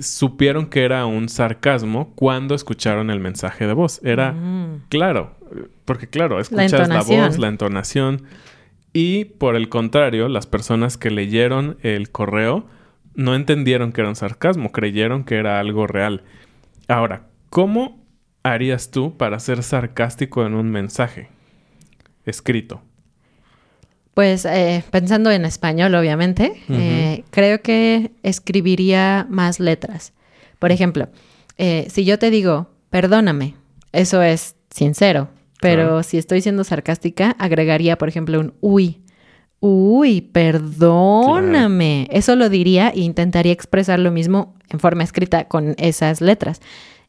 supieron 0.00 0.66
que 0.66 0.84
era 0.84 1.06
un 1.06 1.28
sarcasmo 1.28 2.12
cuando 2.14 2.54
escucharon 2.54 3.10
el 3.10 3.20
mensaje 3.20 3.66
de 3.66 3.72
voz. 3.72 4.00
Era 4.04 4.32
Mm. 4.32 4.84
claro, 4.88 5.36
eh, 5.54 5.66
porque 5.84 6.06
claro, 6.08 6.40
escuchas 6.40 6.88
la, 6.88 7.02
voz, 7.02 7.38
la 7.38 7.48
entonación. 7.48 8.22
Y 8.92 9.24
por 9.24 9.56
el 9.56 9.68
contrario, 9.68 10.28
las 10.28 10.46
personas 10.46 10.96
que 10.98 11.10
leyeron 11.10 11.78
el 11.82 12.10
correo 12.10 12.66
no 13.14 13.34
entendieron 13.34 13.92
que 13.92 14.02
era 14.02 14.10
un 14.10 14.16
sarcasmo, 14.16 14.70
creyeron 14.72 15.24
que 15.24 15.36
era 15.36 15.58
algo 15.60 15.86
real. 15.86 16.22
Ahora, 16.88 17.26
¿cómo 17.50 18.04
harías 18.42 18.90
tú 18.90 19.16
para 19.16 19.38
ser 19.40 19.62
sarcástico 19.62 20.44
en 20.46 20.54
un 20.54 20.70
mensaje 20.70 21.28
escrito? 22.24 22.82
Pues 24.14 24.44
eh, 24.44 24.84
pensando 24.90 25.30
en 25.30 25.46
español, 25.46 25.94
obviamente, 25.94 26.52
eh, 26.68 27.01
creo 27.32 27.62
que 27.62 28.12
escribiría 28.22 29.26
más 29.28 29.58
letras. 29.58 30.12
Por 30.60 30.70
ejemplo, 30.70 31.08
eh, 31.58 31.88
si 31.90 32.04
yo 32.04 32.18
te 32.20 32.30
digo, 32.30 32.70
perdóname, 32.90 33.56
eso 33.90 34.22
es 34.22 34.54
sincero, 34.70 35.30
pero 35.60 36.02
si 36.02 36.18
estoy 36.18 36.40
siendo 36.42 36.62
sarcástica, 36.62 37.34
agregaría, 37.38 37.98
por 37.98 38.08
ejemplo, 38.08 38.38
un 38.38 38.54
uy. 38.60 39.00
Uy, 39.60 40.22
perdóname. 40.22 42.08
Eso 42.10 42.34
lo 42.34 42.48
diría 42.48 42.88
e 42.88 43.00
intentaría 43.00 43.52
expresar 43.52 44.00
lo 44.00 44.10
mismo 44.10 44.54
en 44.70 44.80
forma 44.80 45.04
escrita 45.04 45.44
con 45.44 45.74
esas 45.78 46.20
letras. 46.20 46.60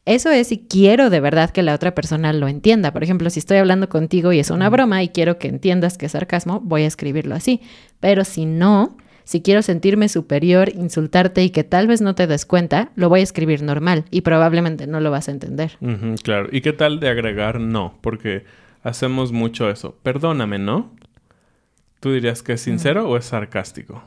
Eso 0.06 0.30
es 0.30 0.48
si 0.48 0.58
quiero 0.58 1.10
de 1.10 1.18
verdad 1.18 1.50
que 1.50 1.62
la 1.62 1.74
otra 1.74 1.94
persona 1.94 2.32
lo 2.32 2.46
entienda. 2.46 2.92
Por 2.92 3.02
ejemplo, 3.02 3.28
si 3.30 3.40
estoy 3.40 3.56
hablando 3.56 3.88
contigo 3.88 4.32
y 4.32 4.38
es 4.38 4.50
una 4.50 4.68
broma 4.68 5.02
y 5.02 5.08
quiero 5.08 5.38
que 5.38 5.48
entiendas 5.48 5.98
que 5.98 6.06
es 6.06 6.12
sarcasmo, 6.12 6.60
voy 6.60 6.82
a 6.82 6.86
escribirlo 6.86 7.34
así. 7.34 7.60
Pero 7.98 8.24
si 8.24 8.44
no, 8.46 8.96
si 9.24 9.40
quiero 9.42 9.62
sentirme 9.62 10.08
superior, 10.08 10.68
insultarte 10.74 11.42
y 11.42 11.50
que 11.50 11.64
tal 11.64 11.86
vez 11.86 12.00
no 12.00 12.14
te 12.14 12.26
des 12.26 12.44
cuenta, 12.46 12.90
lo 12.94 13.08
voy 13.08 13.20
a 13.20 13.22
escribir 13.24 13.62
normal 13.62 14.04
y 14.10 14.20
probablemente 14.20 14.86
no 14.86 15.00
lo 15.00 15.10
vas 15.10 15.28
a 15.28 15.32
entender. 15.32 15.78
Claro. 16.22 16.48
¿Y 16.52 16.60
qué 16.60 16.72
tal 16.72 17.00
de 17.00 17.08
agregar 17.08 17.58
no? 17.60 17.98
Porque 18.02 18.44
hacemos 18.82 19.32
mucho 19.32 19.70
eso. 19.70 19.96
Perdóname, 20.02 20.58
¿no? 20.58 20.92
¿Tú 22.00 22.12
dirías 22.12 22.42
que 22.42 22.52
es 22.54 22.60
sincero 22.60 23.08
o 23.08 23.16
es 23.16 23.24
sarcástico? 23.24 24.02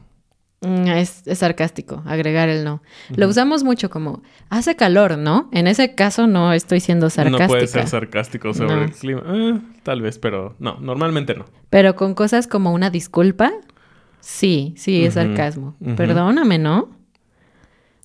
Mm, 0.61 0.87
Es, 0.87 1.21
es 1.27 1.37
sarcástico, 1.39 2.01
agregar 2.05 2.49
el 2.49 2.63
no. 2.63 2.81
Lo 3.15 3.27
usamos 3.27 3.63
mucho 3.63 3.89
como, 3.89 4.23
hace 4.49 4.75
calor, 4.75 5.17
¿no? 5.17 5.49
En 5.51 5.67
ese 5.67 5.93
caso 5.95 6.25
no 6.27 6.53
estoy 6.53 6.79
siendo 6.79 7.09
sarcástica. 7.09 7.43
No 7.43 7.49
puede 7.49 7.67
ser 7.67 7.87
sarcástico 7.87 8.53
sobre 8.53 8.75
No. 8.75 8.83
el 8.83 8.91
clima. 8.91 9.23
Eh, 9.27 9.59
tal 9.83 10.01
vez, 10.01 10.17
pero 10.19 10.55
no, 10.59 10.79
normalmente 10.79 11.35
no. 11.35 11.45
Pero 11.69 11.95
con 11.95 12.13
cosas 12.15 12.47
como 12.47 12.71
una 12.73 12.89
disculpa, 12.89 13.51
sí, 14.19 14.73
sí, 14.77 15.05
es 15.05 15.15
sarcasmo. 15.15 15.75
Perdóname, 15.95 16.57
¿no? 16.57 16.89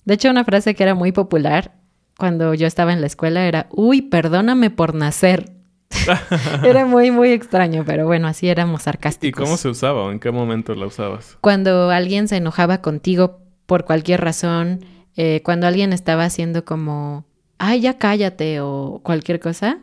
De 0.05 0.15
hecho, 0.15 0.29
una 0.29 0.43
frase 0.43 0.75
que 0.75 0.83
era 0.83 0.95
muy 0.95 1.11
popular 1.11 1.73
cuando 2.17 2.53
yo 2.53 2.67
estaba 2.67 2.93
en 2.93 3.01
la 3.01 3.07
escuela 3.07 3.45
era, 3.47 3.67
uy, 3.71 4.01
perdóname 4.01 4.69
por 4.69 4.93
nacer. 4.95 5.51
era 6.63 6.85
muy, 6.85 7.11
muy 7.11 7.29
extraño, 7.29 7.83
pero 7.85 8.05
bueno, 8.05 8.27
así 8.27 8.49
éramos 8.49 8.81
¿Y 8.81 8.83
sarcásticos. 8.85 9.43
cómo 9.43 9.57
se 9.57 9.69
usaba 9.69 10.03
o 10.03 10.11
en 10.11 10.19
qué 10.19 10.31
momento 10.31 10.75
la 10.75 10.87
usabas? 10.87 11.37
Cuando 11.41 11.89
alguien 11.91 12.27
se 12.27 12.37
enojaba 12.37 12.81
contigo 12.81 13.39
por 13.65 13.85
cualquier 13.85 14.21
razón, 14.21 14.85
eh, 15.15 15.41
cuando 15.43 15.67
alguien 15.67 15.93
estaba 15.93 16.25
haciendo 16.25 16.65
como, 16.65 17.25
ay, 17.57 17.81
ya 17.81 17.97
cállate 17.97 18.59
o 18.61 19.01
cualquier 19.03 19.39
cosa, 19.39 19.79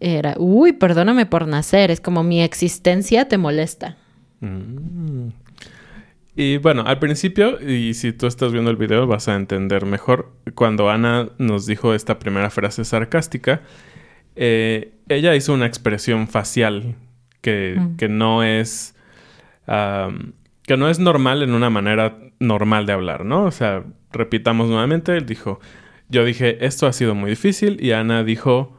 era, 0.00 0.34
uy, 0.38 0.72
perdóname 0.72 1.26
por 1.26 1.46
nacer, 1.46 1.90
es 1.90 2.00
como 2.00 2.22
mi 2.22 2.42
existencia 2.42 3.26
te 3.28 3.38
molesta. 3.38 3.96
Mm. 4.44 5.28
Y 6.36 6.56
bueno, 6.58 6.82
al 6.84 6.98
principio, 6.98 7.60
y 7.60 7.94
si 7.94 8.12
tú 8.12 8.26
estás 8.26 8.52
viendo 8.52 8.70
el 8.70 8.76
video 8.76 9.06
vas 9.06 9.28
a 9.28 9.36
entender 9.36 9.86
mejor, 9.86 10.32
cuando 10.54 10.90
Ana 10.90 11.28
nos 11.38 11.64
dijo 11.66 11.94
esta 11.94 12.18
primera 12.18 12.50
frase 12.50 12.84
sarcástica, 12.84 13.62
eh, 14.34 14.94
ella 15.08 15.36
hizo 15.36 15.54
una 15.54 15.66
expresión 15.66 16.26
facial 16.26 16.96
que, 17.40 17.76
Mm. 17.78 17.96
que 17.96 18.08
no 18.08 18.42
es... 18.42 18.94
que 19.66 20.76
no 20.76 20.88
es 20.88 20.98
normal 20.98 21.42
en 21.42 21.52
una 21.52 21.70
manera 21.70 22.18
normal 22.40 22.84
de 22.86 22.92
hablar, 22.92 23.24
¿no? 23.24 23.44
O 23.44 23.50
sea, 23.50 23.84
repitamos 24.12 24.68
nuevamente, 24.68 25.16
él 25.16 25.24
dijo, 25.26 25.60
yo 26.08 26.24
dije, 26.24 26.64
esto 26.66 26.86
ha 26.86 26.92
sido 26.92 27.14
muy 27.14 27.30
difícil 27.30 27.78
y 27.80 27.92
Ana 27.92 28.24
dijo, 28.24 28.76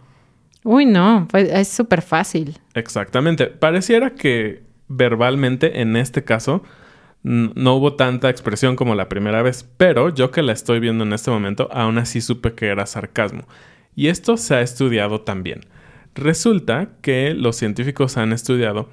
Uy, 0.64 0.86
no, 0.86 1.28
pues 1.30 1.48
es 1.52 1.68
súper 1.68 2.02
fácil. 2.02 2.58
Exactamente. 2.74 3.46
Pareciera 3.48 4.10
que 4.16 4.64
verbalmente 4.88 5.82
en 5.82 5.96
este 5.96 6.24
caso 6.24 6.63
no 7.24 7.74
hubo 7.75 7.96
tanta 7.96 8.30
expresión 8.30 8.75
como 8.75 8.94
la 8.94 9.10
primera 9.10 9.42
vez, 9.42 9.68
pero 9.77 10.13
yo 10.13 10.30
que 10.30 10.44
la 10.44 10.54
estoy 10.54 10.80
viendo 10.80 11.04
en 11.04 11.12
este 11.13 11.32
momento, 11.32 11.68
aún 11.72 11.98
así 11.98 12.22
supe 12.22 12.54
que 12.54 12.68
era 12.68 12.86
sarcasmo. 12.86 13.48
Y 13.96 14.10
esto 14.10 14.38
se 14.38 14.54
ha 14.54 14.62
estudiado 14.62 15.22
también. 15.22 15.62
Resulta 16.13 16.89
que 17.01 17.34
los 17.34 17.56
científicos 17.56 18.18
han 18.18 18.32
estudiado 18.32 18.89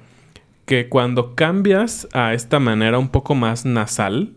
que 0.65 0.89
cuando 0.89 1.35
cambias 1.35 2.07
a 2.13 2.33
esta 2.33 2.59
manera 2.59 2.97
un 2.97 3.09
poco 3.09 3.35
más 3.35 3.65
nasal, 3.65 4.33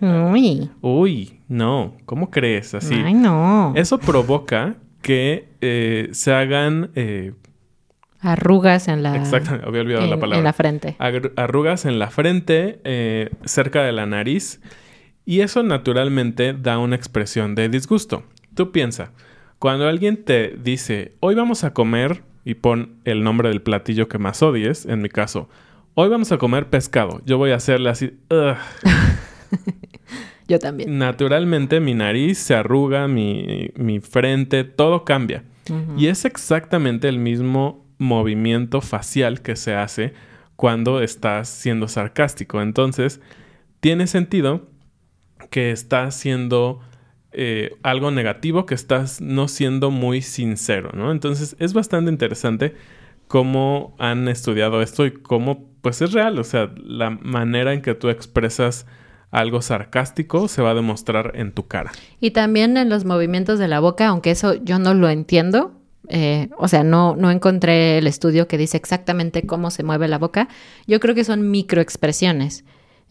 Uy, 0.00 0.68
uy, 0.82 1.40
no, 1.48 1.94
¿cómo 2.04 2.30
crees 2.30 2.74
así? 2.74 2.94
ay, 2.94 3.14
no. 3.14 3.72
Eso 3.76 3.98
provoca 3.98 4.76
que 5.00 5.48
eh, 5.60 6.08
se 6.12 6.32
hagan 6.32 6.90
eh, 6.94 7.32
Arrugas 8.20 8.88
en 8.88 9.02
la, 9.02 9.16
Exactamente, 9.16 9.66
había 9.66 9.82
olvidado 9.82 10.04
en, 10.04 10.10
la 10.10 10.16
palabra. 10.16 10.38
en 10.38 10.44
la 10.44 10.52
frente. 10.52 10.96
Arrugas 11.36 11.84
en 11.84 11.98
la 11.98 12.10
frente, 12.10 12.80
eh, 12.84 13.30
cerca 13.44 13.84
de 13.84 13.92
la 13.92 14.06
nariz, 14.06 14.60
y 15.24 15.40
eso 15.40 15.62
naturalmente 15.62 16.52
da 16.52 16.78
una 16.78 16.96
expresión 16.96 17.54
de 17.54 17.68
disgusto. 17.68 18.24
Tú 18.54 18.72
piensa, 18.72 19.12
cuando 19.58 19.86
alguien 19.86 20.24
te 20.24 20.56
dice, 20.62 21.12
hoy 21.20 21.36
vamos 21.36 21.62
a 21.62 21.72
comer, 21.72 22.22
y 22.44 22.54
pon 22.54 22.94
el 23.04 23.22
nombre 23.22 23.50
del 23.50 23.60
platillo 23.60 24.08
que 24.08 24.18
más 24.18 24.42
odies, 24.42 24.86
en 24.86 25.02
mi 25.02 25.10
caso, 25.10 25.48
hoy 25.94 26.08
vamos 26.08 26.32
a 26.32 26.38
comer 26.38 26.70
pescado. 26.70 27.20
Yo 27.26 27.38
voy 27.38 27.50
a 27.50 27.56
hacerle 27.56 27.90
así. 27.90 28.18
Yo 30.48 30.58
también. 30.58 30.96
Naturalmente 30.96 31.78
mi 31.80 31.92
nariz 31.92 32.38
se 32.38 32.54
arruga, 32.54 33.06
mi, 33.06 33.70
mi 33.76 34.00
frente, 34.00 34.64
todo 34.64 35.04
cambia. 35.04 35.44
Y 35.98 36.06
es 36.06 36.24
exactamente 36.24 37.10
el 37.10 37.18
mismo 37.18 37.84
movimiento 37.98 38.80
facial 38.80 39.42
que 39.42 39.56
se 39.56 39.74
hace 39.74 40.14
cuando 40.56 41.00
estás 41.00 41.48
siendo 41.48 41.88
sarcástico. 41.88 42.60
Entonces, 42.62 43.20
tiene 43.80 44.06
sentido 44.06 44.68
que 45.50 45.70
estás 45.70 46.14
siendo 46.14 46.80
eh, 47.32 47.76
algo 47.82 48.10
negativo, 48.10 48.66
que 48.66 48.74
estás 48.74 49.20
no 49.20 49.48
siendo 49.48 49.90
muy 49.90 50.22
sincero, 50.22 50.90
¿no? 50.94 51.12
Entonces, 51.12 51.56
es 51.58 51.74
bastante 51.74 52.10
interesante 52.10 52.74
cómo 53.28 53.94
han 53.98 54.28
estudiado 54.28 54.82
esto 54.82 55.06
y 55.06 55.12
cómo, 55.12 55.70
pues 55.82 56.02
es 56.02 56.12
real, 56.12 56.38
o 56.38 56.44
sea, 56.44 56.72
la 56.82 57.10
manera 57.10 57.74
en 57.74 57.82
que 57.82 57.94
tú 57.94 58.08
expresas 58.08 58.86
algo 59.30 59.60
sarcástico 59.60 60.48
se 60.48 60.62
va 60.62 60.70
a 60.70 60.74
demostrar 60.74 61.32
en 61.34 61.52
tu 61.52 61.66
cara. 61.66 61.92
Y 62.18 62.30
también 62.30 62.76
en 62.76 62.88
los 62.88 63.04
movimientos 63.04 63.58
de 63.58 63.68
la 63.68 63.80
boca, 63.80 64.08
aunque 64.08 64.30
eso 64.30 64.54
yo 64.54 64.78
no 64.78 64.94
lo 64.94 65.08
entiendo. 65.08 65.77
Eh, 66.08 66.48
o 66.58 66.68
sea, 66.68 66.84
no, 66.84 67.16
no 67.16 67.30
encontré 67.30 67.98
el 67.98 68.06
estudio 68.06 68.48
que 68.48 68.58
dice 68.58 68.76
exactamente 68.76 69.46
cómo 69.46 69.70
se 69.70 69.82
mueve 69.82 70.08
la 70.08 70.18
boca. 70.18 70.48
Yo 70.86 71.00
creo 71.00 71.14
que 71.14 71.24
son 71.24 71.50
microexpresiones 71.50 72.64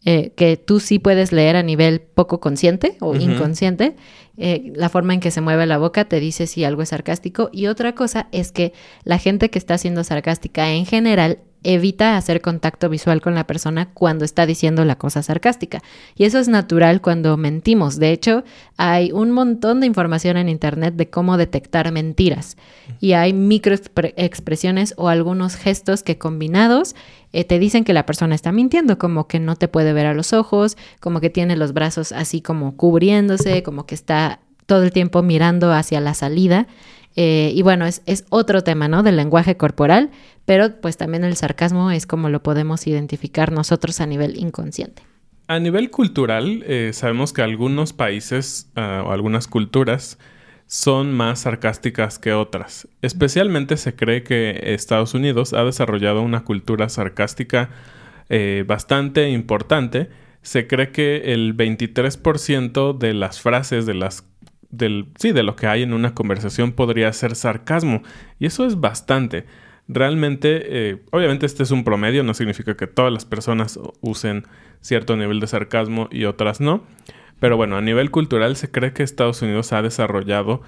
eh, 0.05 0.31
que 0.35 0.57
tú 0.57 0.79
sí 0.79 0.99
puedes 0.99 1.31
leer 1.31 1.55
a 1.55 1.63
nivel 1.63 1.99
poco 2.01 2.39
consciente 2.39 2.97
o 3.01 3.15
inconsciente. 3.15 3.95
Eh, 4.37 4.71
la 4.75 4.89
forma 4.89 5.13
en 5.13 5.19
que 5.19 5.31
se 5.31 5.41
mueve 5.41 5.65
la 5.65 5.77
boca 5.77 6.05
te 6.05 6.19
dice 6.19 6.47
si 6.47 6.63
algo 6.63 6.81
es 6.81 6.89
sarcástico. 6.89 7.49
Y 7.51 7.67
otra 7.67 7.93
cosa 7.93 8.27
es 8.31 8.51
que 8.51 8.73
la 9.03 9.17
gente 9.17 9.49
que 9.49 9.59
está 9.59 9.77
siendo 9.77 10.03
sarcástica 10.03 10.71
en 10.71 10.85
general 10.85 11.39
evita 11.67 12.15
hacer 12.15 12.39
contacto 12.39 12.87
visual 12.87 13.19
con 13.19 13.35
la 13.35 13.45
persona 13.45 13.89
cuando 13.93 14.23
está 14.23 14.45
diciendo 14.45 14.85
la 14.85 14.97
cosa 14.97 15.21
sarcástica. 15.21 15.83
Y 16.15 16.23
eso 16.23 16.39
es 16.39 16.47
natural 16.47 17.01
cuando 17.01 17.35
mentimos. 17.35 17.99
De 17.99 18.11
hecho, 18.11 18.45
hay 18.77 19.11
un 19.11 19.31
montón 19.31 19.81
de 19.81 19.85
información 19.85 20.37
en 20.37 20.47
Internet 20.47 20.93
de 20.95 21.09
cómo 21.09 21.35
detectar 21.35 21.91
mentiras. 21.91 22.55
Y 23.01 23.13
hay 23.13 23.33
microexpresiones 23.33 24.93
o 24.95 25.09
algunos 25.09 25.57
gestos 25.57 26.03
que 26.03 26.17
combinados 26.17 26.95
eh, 27.33 27.43
te 27.43 27.59
dicen 27.59 27.83
que 27.83 27.91
la 27.91 28.05
persona 28.05 28.33
está 28.33 28.53
mintiendo, 28.53 28.97
como 28.97 29.27
que 29.27 29.41
no 29.41 29.57
te 29.57 29.67
puede 29.67 29.91
ver 29.91 30.05
a 30.05 30.13
los 30.13 30.31
ojos, 30.31 30.77
como 31.01 31.19
que 31.19 31.29
tiene 31.29 31.57
los 31.57 31.73
brazos 31.73 32.13
así 32.13 32.39
como 32.39 32.77
cubriéndose, 32.77 33.61
como 33.61 33.85
que 33.85 33.95
está 33.95 34.39
todo 34.67 34.83
el 34.83 34.93
tiempo 34.93 35.21
mirando 35.21 35.73
hacia 35.73 35.99
la 35.99 36.13
salida. 36.13 36.65
Eh, 37.17 37.51
y 37.53 37.61
bueno, 37.63 37.85
es, 37.85 38.03
es 38.05 38.25
otro 38.29 38.63
tema, 38.63 38.87
¿no? 38.87 39.03
Del 39.03 39.17
lenguaje 39.17 39.57
corporal, 39.57 40.11
pero 40.47 40.79
pues 40.79 40.95
también 40.95 41.25
el 41.25 41.35
sarcasmo 41.35 41.91
es 41.91 42.07
como 42.07 42.29
lo 42.29 42.41
podemos 42.41 42.87
identificar 42.87 43.51
nosotros 43.51 43.99
a 43.99 44.05
nivel 44.05 44.37
inconsciente. 44.37 45.03
A 45.47 45.59
nivel 45.59 45.91
cultural, 45.91 46.63
eh, 46.65 46.91
sabemos 46.93 47.33
que 47.33 47.41
algunos 47.41 47.91
países 47.91 48.71
ah, 48.77 49.03
o 49.05 49.11
algunas 49.11 49.47
culturas 49.47 50.17
son 50.65 51.13
más 51.13 51.39
sarcásticas 51.39 52.17
que 52.17 52.31
otras. 52.31 52.87
Especialmente 53.01 53.75
se 53.75 53.95
cree 53.97 54.23
que 54.23 54.73
Estados 54.73 55.13
Unidos 55.13 55.51
ha 55.51 55.65
desarrollado 55.65 56.21
una 56.21 56.45
cultura 56.45 56.87
sarcástica 56.87 57.69
eh, 58.29 58.63
bastante 58.65 59.29
importante. 59.29 60.07
Se 60.43 60.65
cree 60.65 60.93
que 60.93 61.33
el 61.33 61.57
23% 61.57 62.97
de 62.97 63.13
las 63.13 63.41
frases 63.41 63.85
de 63.85 63.95
las 63.95 64.25
del 64.69 65.07
sí, 65.19 65.33
de 65.33 65.43
lo 65.43 65.57
que 65.57 65.67
hay 65.67 65.83
en 65.83 65.91
una 65.91 66.13
conversación 66.13 66.71
podría 66.71 67.11
ser 67.11 67.35
sarcasmo 67.35 68.01
y 68.39 68.45
eso 68.45 68.65
es 68.65 68.79
bastante. 68.79 69.45
Realmente, 69.87 70.89
eh, 70.89 71.01
obviamente 71.11 71.45
este 71.45 71.63
es 71.63 71.71
un 71.71 71.83
promedio, 71.83 72.23
no 72.23 72.33
significa 72.33 72.75
que 72.75 72.87
todas 72.87 73.11
las 73.11 73.25
personas 73.25 73.79
usen 74.01 74.45
cierto 74.81 75.15
nivel 75.15 75.39
de 75.39 75.47
sarcasmo 75.47 76.09
y 76.11 76.25
otras 76.25 76.59
no. 76.59 76.83
Pero 77.39 77.55
bueno, 77.55 77.77
a 77.77 77.81
nivel 77.81 78.11
cultural 78.11 78.55
se 78.55 78.71
cree 78.71 78.93
que 78.93 79.03
Estados 79.03 79.41
Unidos 79.41 79.71
ha 79.73 79.81
desarrollado 79.81 80.61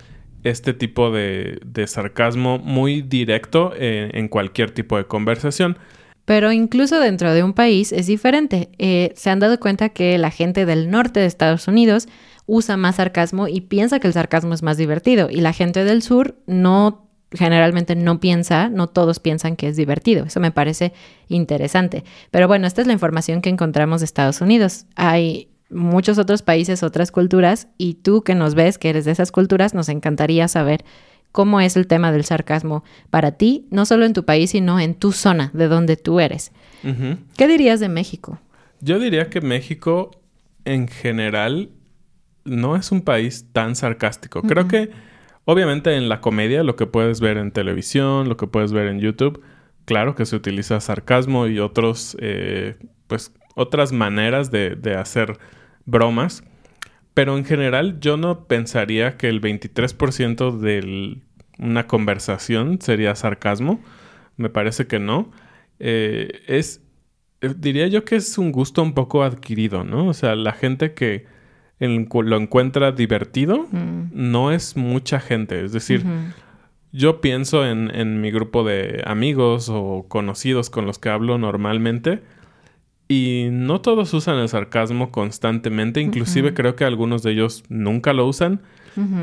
este 0.44 0.74
tipo 0.74 1.12
de, 1.12 1.60
sarcasmo 1.88 2.60
muy 2.60 3.02
directo 3.02 3.74
eh, 3.76 4.12
en 4.14 4.28
cualquier 4.28 4.72
tipo 4.72 4.98
de 4.98 5.06
conversación. 5.06 5.78
Pero 6.26 6.52
incluso 6.52 7.00
dentro 7.00 7.34
de 7.34 7.44
un 7.44 7.54
país 7.54 7.92
es 7.92 8.06
diferente. 8.06 8.70
Eh, 8.78 9.12
se 9.16 9.32
han 9.32 9.40
dado 9.40 9.60
cuenta 9.60 9.90
que 9.90 10.18
la 10.18 10.30
gente 10.30 10.66
del 10.66 10.92
norte 10.92 11.20
de 11.20 11.26
Estados 11.26 11.68
Unidos 11.68 12.08
usa 12.46 12.78
más 12.78 12.98
sarcasmo 12.98 13.48
y 13.48 13.62
piensa 13.62 14.00
que 14.00 14.08
el 14.08 14.14
sarcasmo 14.14 14.54
es 14.54 14.62
más 14.62 14.78
divertido. 14.78 15.30
Y 15.32 15.42
la 15.42 15.54
gente 15.54 15.84
del 15.84 16.04
sur 16.04 16.36
no, 16.46 17.09
generalmente 17.32 17.96
no 17.96 18.20
piensa, 18.20 18.70
no 18.70 18.88
todos 18.88 19.20
piensan 19.20 19.56
que 19.56 19.68
es 19.68 19.78
divertido. 19.78 20.26
Eso 20.26 20.40
me 20.40 20.52
parece 20.52 20.94
interesante. 21.28 22.04
Pero 22.32 22.48
bueno, 22.48 22.68
esta 22.68 22.82
es 22.82 22.88
la 22.88 22.94
información 22.94 23.42
que 23.42 23.50
encontramos 23.50 24.02
de 24.02 24.06
Estados 24.06 24.42
Unidos. 24.42 24.86
Hay 24.96 25.50
muchos 25.70 26.18
otros 26.18 26.42
países, 26.42 26.82
otras 26.84 27.12
culturas, 27.12 27.68
y 27.78 27.96
tú 27.96 28.24
que 28.24 28.36
nos 28.36 28.56
ves, 28.56 28.78
que 28.78 28.90
eres 28.90 29.06
de 29.06 29.12
esas 29.12 29.32
culturas, 29.32 29.74
nos 29.74 29.90
encantaría 29.90 30.48
saber 30.48 30.84
cómo 31.32 31.62
es 31.62 31.78
el 31.78 31.86
tema 31.86 32.12
del 32.12 32.26
sarcasmo 32.26 32.84
para 33.12 33.34
ti, 33.34 33.68
no 33.70 33.86
solo 33.86 34.06
en 34.06 34.14
tu 34.14 34.26
país, 34.26 34.50
sino 34.52 34.80
en 34.80 34.96
tu 34.96 35.12
zona, 35.12 35.52
de 35.54 35.68
donde 35.68 35.96
tú 35.96 36.20
eres. 36.20 36.52
¿Qué 37.38 37.48
dirías 37.48 37.80
de 37.80 37.90
México? 37.90 38.40
Yo 38.82 39.00
diría 39.00 39.30
que 39.30 39.42
México 39.42 40.12
en 40.66 40.88
general 40.88 41.70
no 42.46 42.76
es 42.76 42.92
un 42.92 43.02
país 43.02 43.46
tan 43.52 43.76
sarcástico. 43.76 44.42
Creo 44.42 44.68
que 44.68 44.90
obviamente 45.50 45.96
en 45.96 46.10
la 46.10 46.22
comedia, 46.22 46.62
lo 46.62 46.76
que 46.76 46.86
puedes 46.86 47.22
ver 47.22 47.38
en 47.38 47.52
televisión, 47.52 48.30
lo 48.30 48.38
que 48.38 48.46
puedes 48.46 48.72
ver 48.72 48.86
en 48.86 49.00
YouTube, 49.00 49.42
claro 49.86 50.14
que 50.14 50.28
se 50.28 50.36
utiliza 50.36 50.80
sarcasmo 50.80 51.48
y 51.48 51.58
otros, 51.58 52.16
eh, 52.20 52.78
pues, 53.08 53.34
otras 53.56 53.92
maneras 53.92 54.52
de, 54.52 54.96
hacer 54.96 55.40
bromas. 55.86 56.44
Pero 57.16 57.36
en 57.36 57.46
general 57.46 58.00
yo 58.00 58.16
no 58.16 58.46
pensaría 58.46 59.18
que 59.18 59.28
el 59.28 59.42
23% 59.42 60.56
de 60.60 61.20
una 61.58 61.88
conversación 61.88 62.80
sería 62.80 63.16
sarcasmo. 63.16 63.82
Me 64.38 64.52
parece 64.52 64.86
que 64.86 65.00
no. 65.00 65.32
Eh, 65.80 66.44
es, 66.46 66.84
eh, 67.42 67.56
diría 67.58 67.88
yo 67.88 68.06
que 68.06 68.18
es 68.18 68.38
un 68.38 68.52
gusto 68.52 68.84
un 68.84 68.94
poco 68.94 69.24
adquirido, 69.24 69.84
¿no? 69.84 70.10
O 70.10 70.14
sea, 70.14 70.36
la 70.36 70.52
gente 70.52 70.94
que 70.94 71.26
en- 71.80 72.08
lo 72.24 72.38
encuentra 72.38 72.92
divertido 72.92 73.68
Mm. 73.72 74.10
no 74.14 74.52
es 74.52 74.76
mucha 74.76 75.20
gente. 75.20 75.64
Es 75.64 75.72
decir, 75.72 76.04
yo 76.92 77.22
pienso 77.22 77.66
en, 77.66 77.94
en 77.96 78.20
mi 78.22 78.32
grupo 78.32 78.64
de 78.64 79.04
amigos 79.06 79.70
o 79.70 80.06
conocidos 80.08 80.70
con 80.70 80.86
los 80.86 80.98
que 81.00 81.10
hablo 81.10 81.38
normalmente 81.38 82.22
y 83.08 83.48
no 83.52 83.82
todos 83.82 84.14
usan 84.14 84.38
el 84.38 84.50
sarcasmo 84.50 85.12
constantemente, 85.12 86.00
inclusive 86.02 86.54
creo 86.54 86.76
que 86.76 86.86
algunos 86.86 87.24
de 87.24 87.32
ellos 87.32 87.64
nunca 87.70 88.14
lo 88.14 88.28
usan. 88.28 88.62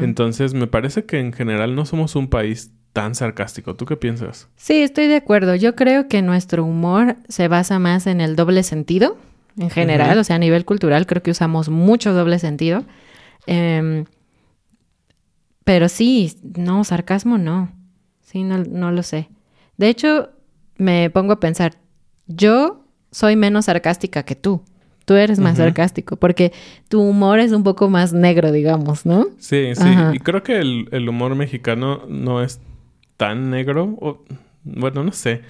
Entonces 0.00 0.54
me 0.54 0.66
parece 0.66 1.04
que 1.04 1.20
en 1.20 1.34
general 1.34 1.74
no 1.74 1.84
somos 1.84 2.16
un 2.16 2.28
país 2.28 2.72
tan 2.94 3.14
sarcástico. 3.14 3.74
¿Tú 3.74 3.84
qué 3.84 3.94
piensas? 3.96 4.48
Sí, 4.56 4.80
estoy 4.80 5.06
de 5.06 5.16
acuerdo. 5.16 5.54
Yo 5.54 5.74
creo 5.76 6.08
que 6.08 6.22
nuestro 6.22 6.64
humor 6.64 7.16
se 7.28 7.46
basa 7.48 7.78
más 7.78 8.06
en 8.06 8.22
el 8.22 8.36
doble 8.36 8.62
sentido, 8.62 9.18
en 9.58 9.70
general, 9.70 10.18
o 10.18 10.24
sea, 10.24 10.36
a 10.36 10.38
nivel 10.38 10.64
cultural 10.64 11.06
creo 11.06 11.22
que 11.22 11.30
usamos 11.30 11.68
mucho 11.68 12.12
doble 12.12 12.38
sentido. 12.38 12.84
Em, 13.46 14.04
pero 15.64 15.88
sí, 15.88 16.36
no, 16.56 16.84
sarcasmo 16.84 17.38
no. 17.38 17.72
Sí, 18.20 18.42
no, 18.42 18.58
no 18.58 18.92
lo 18.92 19.02
sé. 19.02 19.28
De 19.76 19.88
hecho, 19.88 20.30
me 20.76 21.10
pongo 21.10 21.32
a 21.34 21.40
pensar, 21.40 21.74
yo 22.26 22.84
soy 23.10 23.36
menos 23.36 23.64
sarcástica 23.66 24.24
que 24.24 24.34
tú. 24.36 24.62
Tú 25.04 25.14
eres 25.14 25.38
más 25.38 25.56
sarcástico, 25.58 26.16
porque 26.16 26.52
tu 26.88 27.00
humor 27.00 27.38
es 27.38 27.52
un 27.52 27.62
poco 27.62 27.88
más 27.88 28.12
negro, 28.12 28.50
digamos, 28.50 29.06
¿no? 29.06 29.26
Sí, 29.38 29.70
sí. 29.76 29.82
Ajá. 29.84 30.10
Y 30.12 30.18
creo 30.18 30.42
que 30.42 30.58
el, 30.58 30.88
el 30.90 31.08
humor 31.08 31.36
mexicano 31.36 32.02
no 32.08 32.42
es 32.42 32.60
tan 33.16 33.48
negro. 33.50 33.96
O, 34.00 34.24
bueno, 34.64 35.04
no 35.04 35.12
sé. 35.12 35.42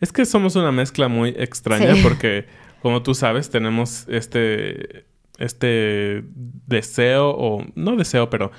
Es 0.00 0.12
que 0.12 0.24
somos 0.24 0.54
una 0.54 0.70
mezcla 0.70 1.08
muy 1.08 1.30
extraña 1.36 1.96
Sí. 1.96 2.02
porque, 2.04 2.46
como 2.82 3.02
tú 3.02 3.14
sabes, 3.14 3.50
tenemos 3.50 4.06
este, 4.08 5.04
este 5.38 6.24
deseo 6.66 7.30
o 7.30 7.64
no 7.74 7.96
deseo, 7.96 8.30
pero 8.30 8.50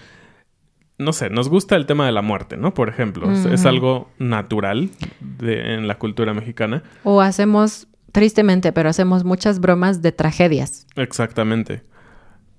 no 0.98 1.14
sé, 1.14 1.30
nos 1.30 1.50
gusta 1.50 1.76
el 1.76 1.86
tema 1.88 2.06
de 2.06 2.12
la 2.12 2.22
muerte, 2.22 2.58
¿no? 2.58 2.74
Por 2.74 2.88
ejemplo, 2.90 3.32
es, 3.32 3.66
algo 3.66 4.10
natural 4.20 4.90
de- 5.20 5.74
en 5.74 5.88
la 5.88 5.98
cultura 5.98 6.34
mexicana. 6.34 6.84
O 7.04 7.22
hacemos, 7.22 7.88
tristemente, 8.12 8.72
pero 8.72 8.90
hacemos 8.90 9.24
muchas 9.24 9.60
bromas 9.60 10.02
de 10.04 10.12
tragedias. 10.12 10.86
Exactamente. 10.96 11.82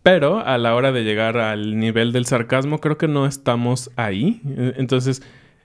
Pero 0.03 0.41
a 0.45 0.59
la 0.59 0.75
hora 0.75 0.91
de 0.91 1.05
llegar 1.05 1.37
al 1.39 1.79
nivel 1.79 2.11
del 2.13 2.27
sarcasmo, 2.27 2.81
creo 2.81 2.99
que 2.99 3.07
no 3.07 3.27
estamos 3.27 3.93
ahí. 3.95 4.41
Eh, 4.49 4.75
Entonces, 4.77 5.23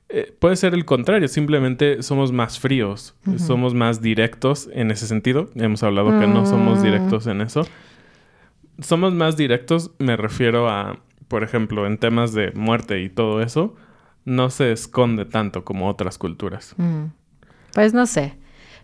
eh, 0.10 0.34
puede 0.40 0.56
ser 0.56 0.74
el 0.74 0.86
contrario. 0.86 1.28
Simplemente 1.28 2.02
somos 2.04 2.32
más 2.32 2.60
fríos, 2.60 3.16
somos 3.38 3.74
más 3.74 4.02
directos 4.02 4.70
en 4.74 4.92
ese 4.92 5.06
sentido. 5.08 5.50
Hemos 5.56 5.84
hablado 5.84 6.18
que 6.20 6.28
no 6.28 6.46
somos 6.46 6.80
Mm. 6.80 6.84
directos 6.84 7.28
en 7.28 7.42
eso. 7.42 7.68
Somos 8.80 9.14
más 9.14 9.36
directos, 9.38 9.92
me 10.00 10.16
refiero 10.16 10.70
a, 10.70 11.00
por 11.28 11.44
ejemplo, 11.44 11.86
en 11.88 11.98
temas 11.98 12.34
de 12.34 12.52
muerte 12.52 13.02
y 13.02 13.10
todo 13.10 13.42
eso, 13.42 13.76
no 14.24 14.50
se 14.50 14.72
esconde 14.72 15.26
tanto 15.26 15.64
como 15.66 15.90
otras 15.90 16.18
culturas. 16.18 16.74
Mm. 16.78 17.06
Pues 17.74 17.94
no 17.94 18.06
sé. 18.06 18.36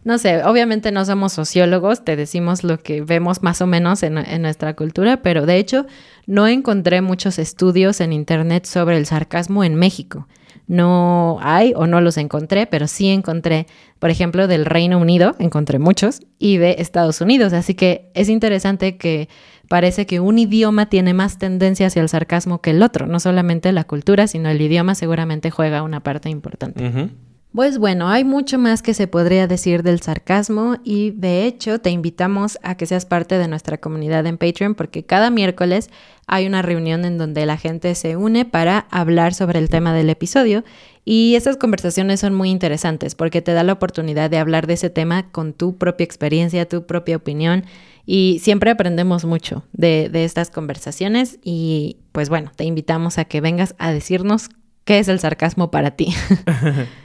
no 0.05 0.17
sé, 0.17 0.43
obviamente 0.43 0.91
no 0.91 1.05
somos 1.05 1.31
sociólogos, 1.31 2.03
te 2.03 2.17
decimos 2.17 2.65
lo 2.65 2.77
que 2.77 3.01
vemos 3.01 3.41
más 3.41 3.62
o 3.62 3.67
menos 3.67 4.03
en, 4.03 4.17
en, 4.17 4.41
nuestra 4.41 4.75
cultura, 4.75 5.21
pero 5.21 5.45
de 5.45 5.55
hecho 5.57 5.86
no 6.27 6.45
encontré 6.45 6.99
muchos 6.99 7.39
estudios 7.39 8.01
en 8.01 8.12
Internet 8.12 8.65
sobre 8.65 8.97
el 8.97 9.05
sarcasmo 9.05 9.63
en 9.63 9.75
México. 9.75 10.27
No 10.67 11.38
hay 11.41 11.73
o 11.76 11.88
no 11.88 11.99
los 12.02 12.17
encontré, 12.17 12.67
pero 12.67 12.88
sí 12.88 13.10
encontré, 13.10 13.67
por 13.99 14.10
ejemplo, 14.10 14.47
del 14.47 14.65
Reino 14.65 14.97
Unido, 14.97 15.36
encontré 15.39 15.78
muchos, 15.78 16.21
y 16.39 16.58
de 16.58 16.76
Estados 16.80 17.21
Unidos. 17.21 17.54
Así 17.54 17.73
que 17.73 18.12
es 18.13 18.30
interesante 18.30 18.97
que 18.97 19.28
parece 19.67 20.06
que 20.06 20.19
un 20.19 20.39
idioma 20.39 20.88
tiene 20.88 21.13
más 21.13 21.38
tendencia 21.38 21.88
hacia 21.88 22.02
el 22.02 22.10
sarcasmo 22.10 22.62
que 22.62 22.71
el 22.71 22.84
otro. 22.84 23.08
No 23.08 23.19
solamente 23.19 23.71
la 23.71 23.84
cultura, 23.84 24.28
sino 24.28 24.49
el 24.49 24.62
idioma 24.62 24.95
seguramente 24.95 25.52
juega 25.52 25.84
una 25.84 26.02
parte 26.02 26.30
importante. 26.30 27.10
Pues 27.53 27.77
bueno, 27.77 28.09
hay 28.09 28.23
mucho 28.23 28.57
más 28.57 28.81
que 28.81 28.95
se 28.95 29.05
podría 29.05 29.45
decir 29.45 29.83
del 29.83 30.01
sarcasmo 30.01 30.77
y 30.83 31.11
de 31.11 31.45
hecho 31.45 31.77
te 31.77 31.91
invitamos 31.91 32.57
a 32.63 32.75
que 32.75 32.87
seas 32.87 33.05
parte 33.05 33.37
de 33.37 33.47
nuestra 33.47 33.77
comunidad 33.77 34.25
en 34.25 34.39
Patreon 34.39 34.73
porque 34.73 35.05
cada 35.05 35.29
miércoles 35.29 35.91
hay 36.25 36.47
una 36.47 36.63
reunión 36.63 37.05
en 37.05 37.19
donde 37.19 37.45
la 37.45 37.57
gente 37.57 37.93
se 37.93 38.17
une 38.17 38.45
para 38.45 38.87
hablar 38.89 39.35
sobre 39.35 39.59
el 39.59 39.69
tema 39.69 39.93
del 39.93 40.09
episodio 40.09 40.63
y 41.05 41.35
estas 41.35 41.55
conversaciones 41.57 42.21
son 42.21 42.33
muy 42.33 42.49
interesantes 42.49 43.13
porque 43.13 43.43
te 43.43 43.53
da 43.53 43.61
la 43.61 43.73
oportunidad 43.73 44.31
de 44.31 44.39
hablar 44.39 44.65
de 44.65 44.73
ese 44.73 44.89
tema 44.89 45.29
con 45.31 45.53
tu 45.53 45.77
propia 45.77 46.05
experiencia, 46.05 46.67
tu 46.67 46.87
propia 46.87 47.17
opinión 47.17 47.65
y 48.07 48.39
siempre 48.41 48.71
aprendemos 48.71 49.25
mucho 49.25 49.63
de 49.73 50.09
estas 50.11 50.49
conversaciones 50.49 51.37
y 51.43 51.97
pues 52.13 52.29
bueno, 52.29 52.51
te 52.55 52.63
invitamos 52.63 53.19
a 53.19 53.25
que 53.25 53.41
vengas 53.41 53.75
a 53.77 53.91
decirnos 53.91 54.49
qué 54.85 54.97
es 54.97 55.07
el 55.07 55.19
sarcasmo 55.19 55.69
para 55.69 55.91
ti. 55.91 56.15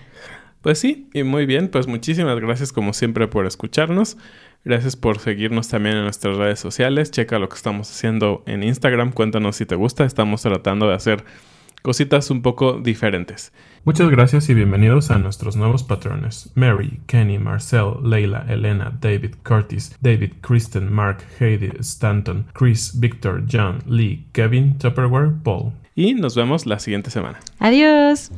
Pues 0.63 0.79
sí, 0.79 1.09
y 1.15 1.23
muy 1.23 1.47
bien, 1.47 1.69
pues 1.69 1.87
muchísimas 1.87 2.39
gracias 2.41 2.73
como 2.73 2.93
siempre 2.93 3.29
por 3.29 3.47
escucharnos. 3.47 4.17
Gracias 4.65 4.97
por 4.97 5.19
seguirnos 5.19 5.69
también 5.69 5.97
en 5.97 6.03
nuestras 6.03 6.37
redes 6.37 6.59
sociales. 6.59 7.11
Checa 7.11 7.39
lo 7.39 7.49
que 7.49 7.57
estamos 7.57 7.91
haciendo 7.91 8.43
en 8.47 8.63
Instagram. 8.63 9.13
Cuéntanos 9.13 9.57
si 9.57 9.67
te 9.67 9.77
gusta. 9.77 10.05
Estamos 10.05 10.43
tratando 10.43 10.89
de 10.89 10.95
hacer 10.95 11.25
cositas 11.83 12.31
un 12.31 12.43
poco 12.43 12.81
diferentes. 12.81 13.53
Muchas 13.85 14.11
gracias 14.11 14.51
y 14.51 14.55
bienvenidos 14.55 15.11
a 15.11 15.19
nuestros 15.19 15.57
nuevos 15.57 15.85
patrones. 15.85 16.51
Mary, 16.55 17.01
Kenny, 17.07 17.39
Marcel, 17.39 17.95
Leila, 18.03 18.45
Elena, 18.49 18.99
David, 19.01 19.37
Curtis, 19.45 19.97
David, 20.01 20.33
Kristen, 20.43 20.93
Mark, 20.93 21.19
Heidi, 21.39 21.71
Stanton, 21.81 22.47
Chris, 22.53 22.99
Victor, 22.99 23.45
John, 23.51 23.79
Lee, 23.87 24.27
Kevin, 24.33 24.77
Tupperware, 24.77 25.33
Paul. 25.43 25.73
Y 25.95 26.15
nos 26.15 26.37
vemos 26.37 26.67
la 26.67 26.79
siguiente 26.79 27.11
semana. 27.11 27.41
Adiós. 27.61 28.31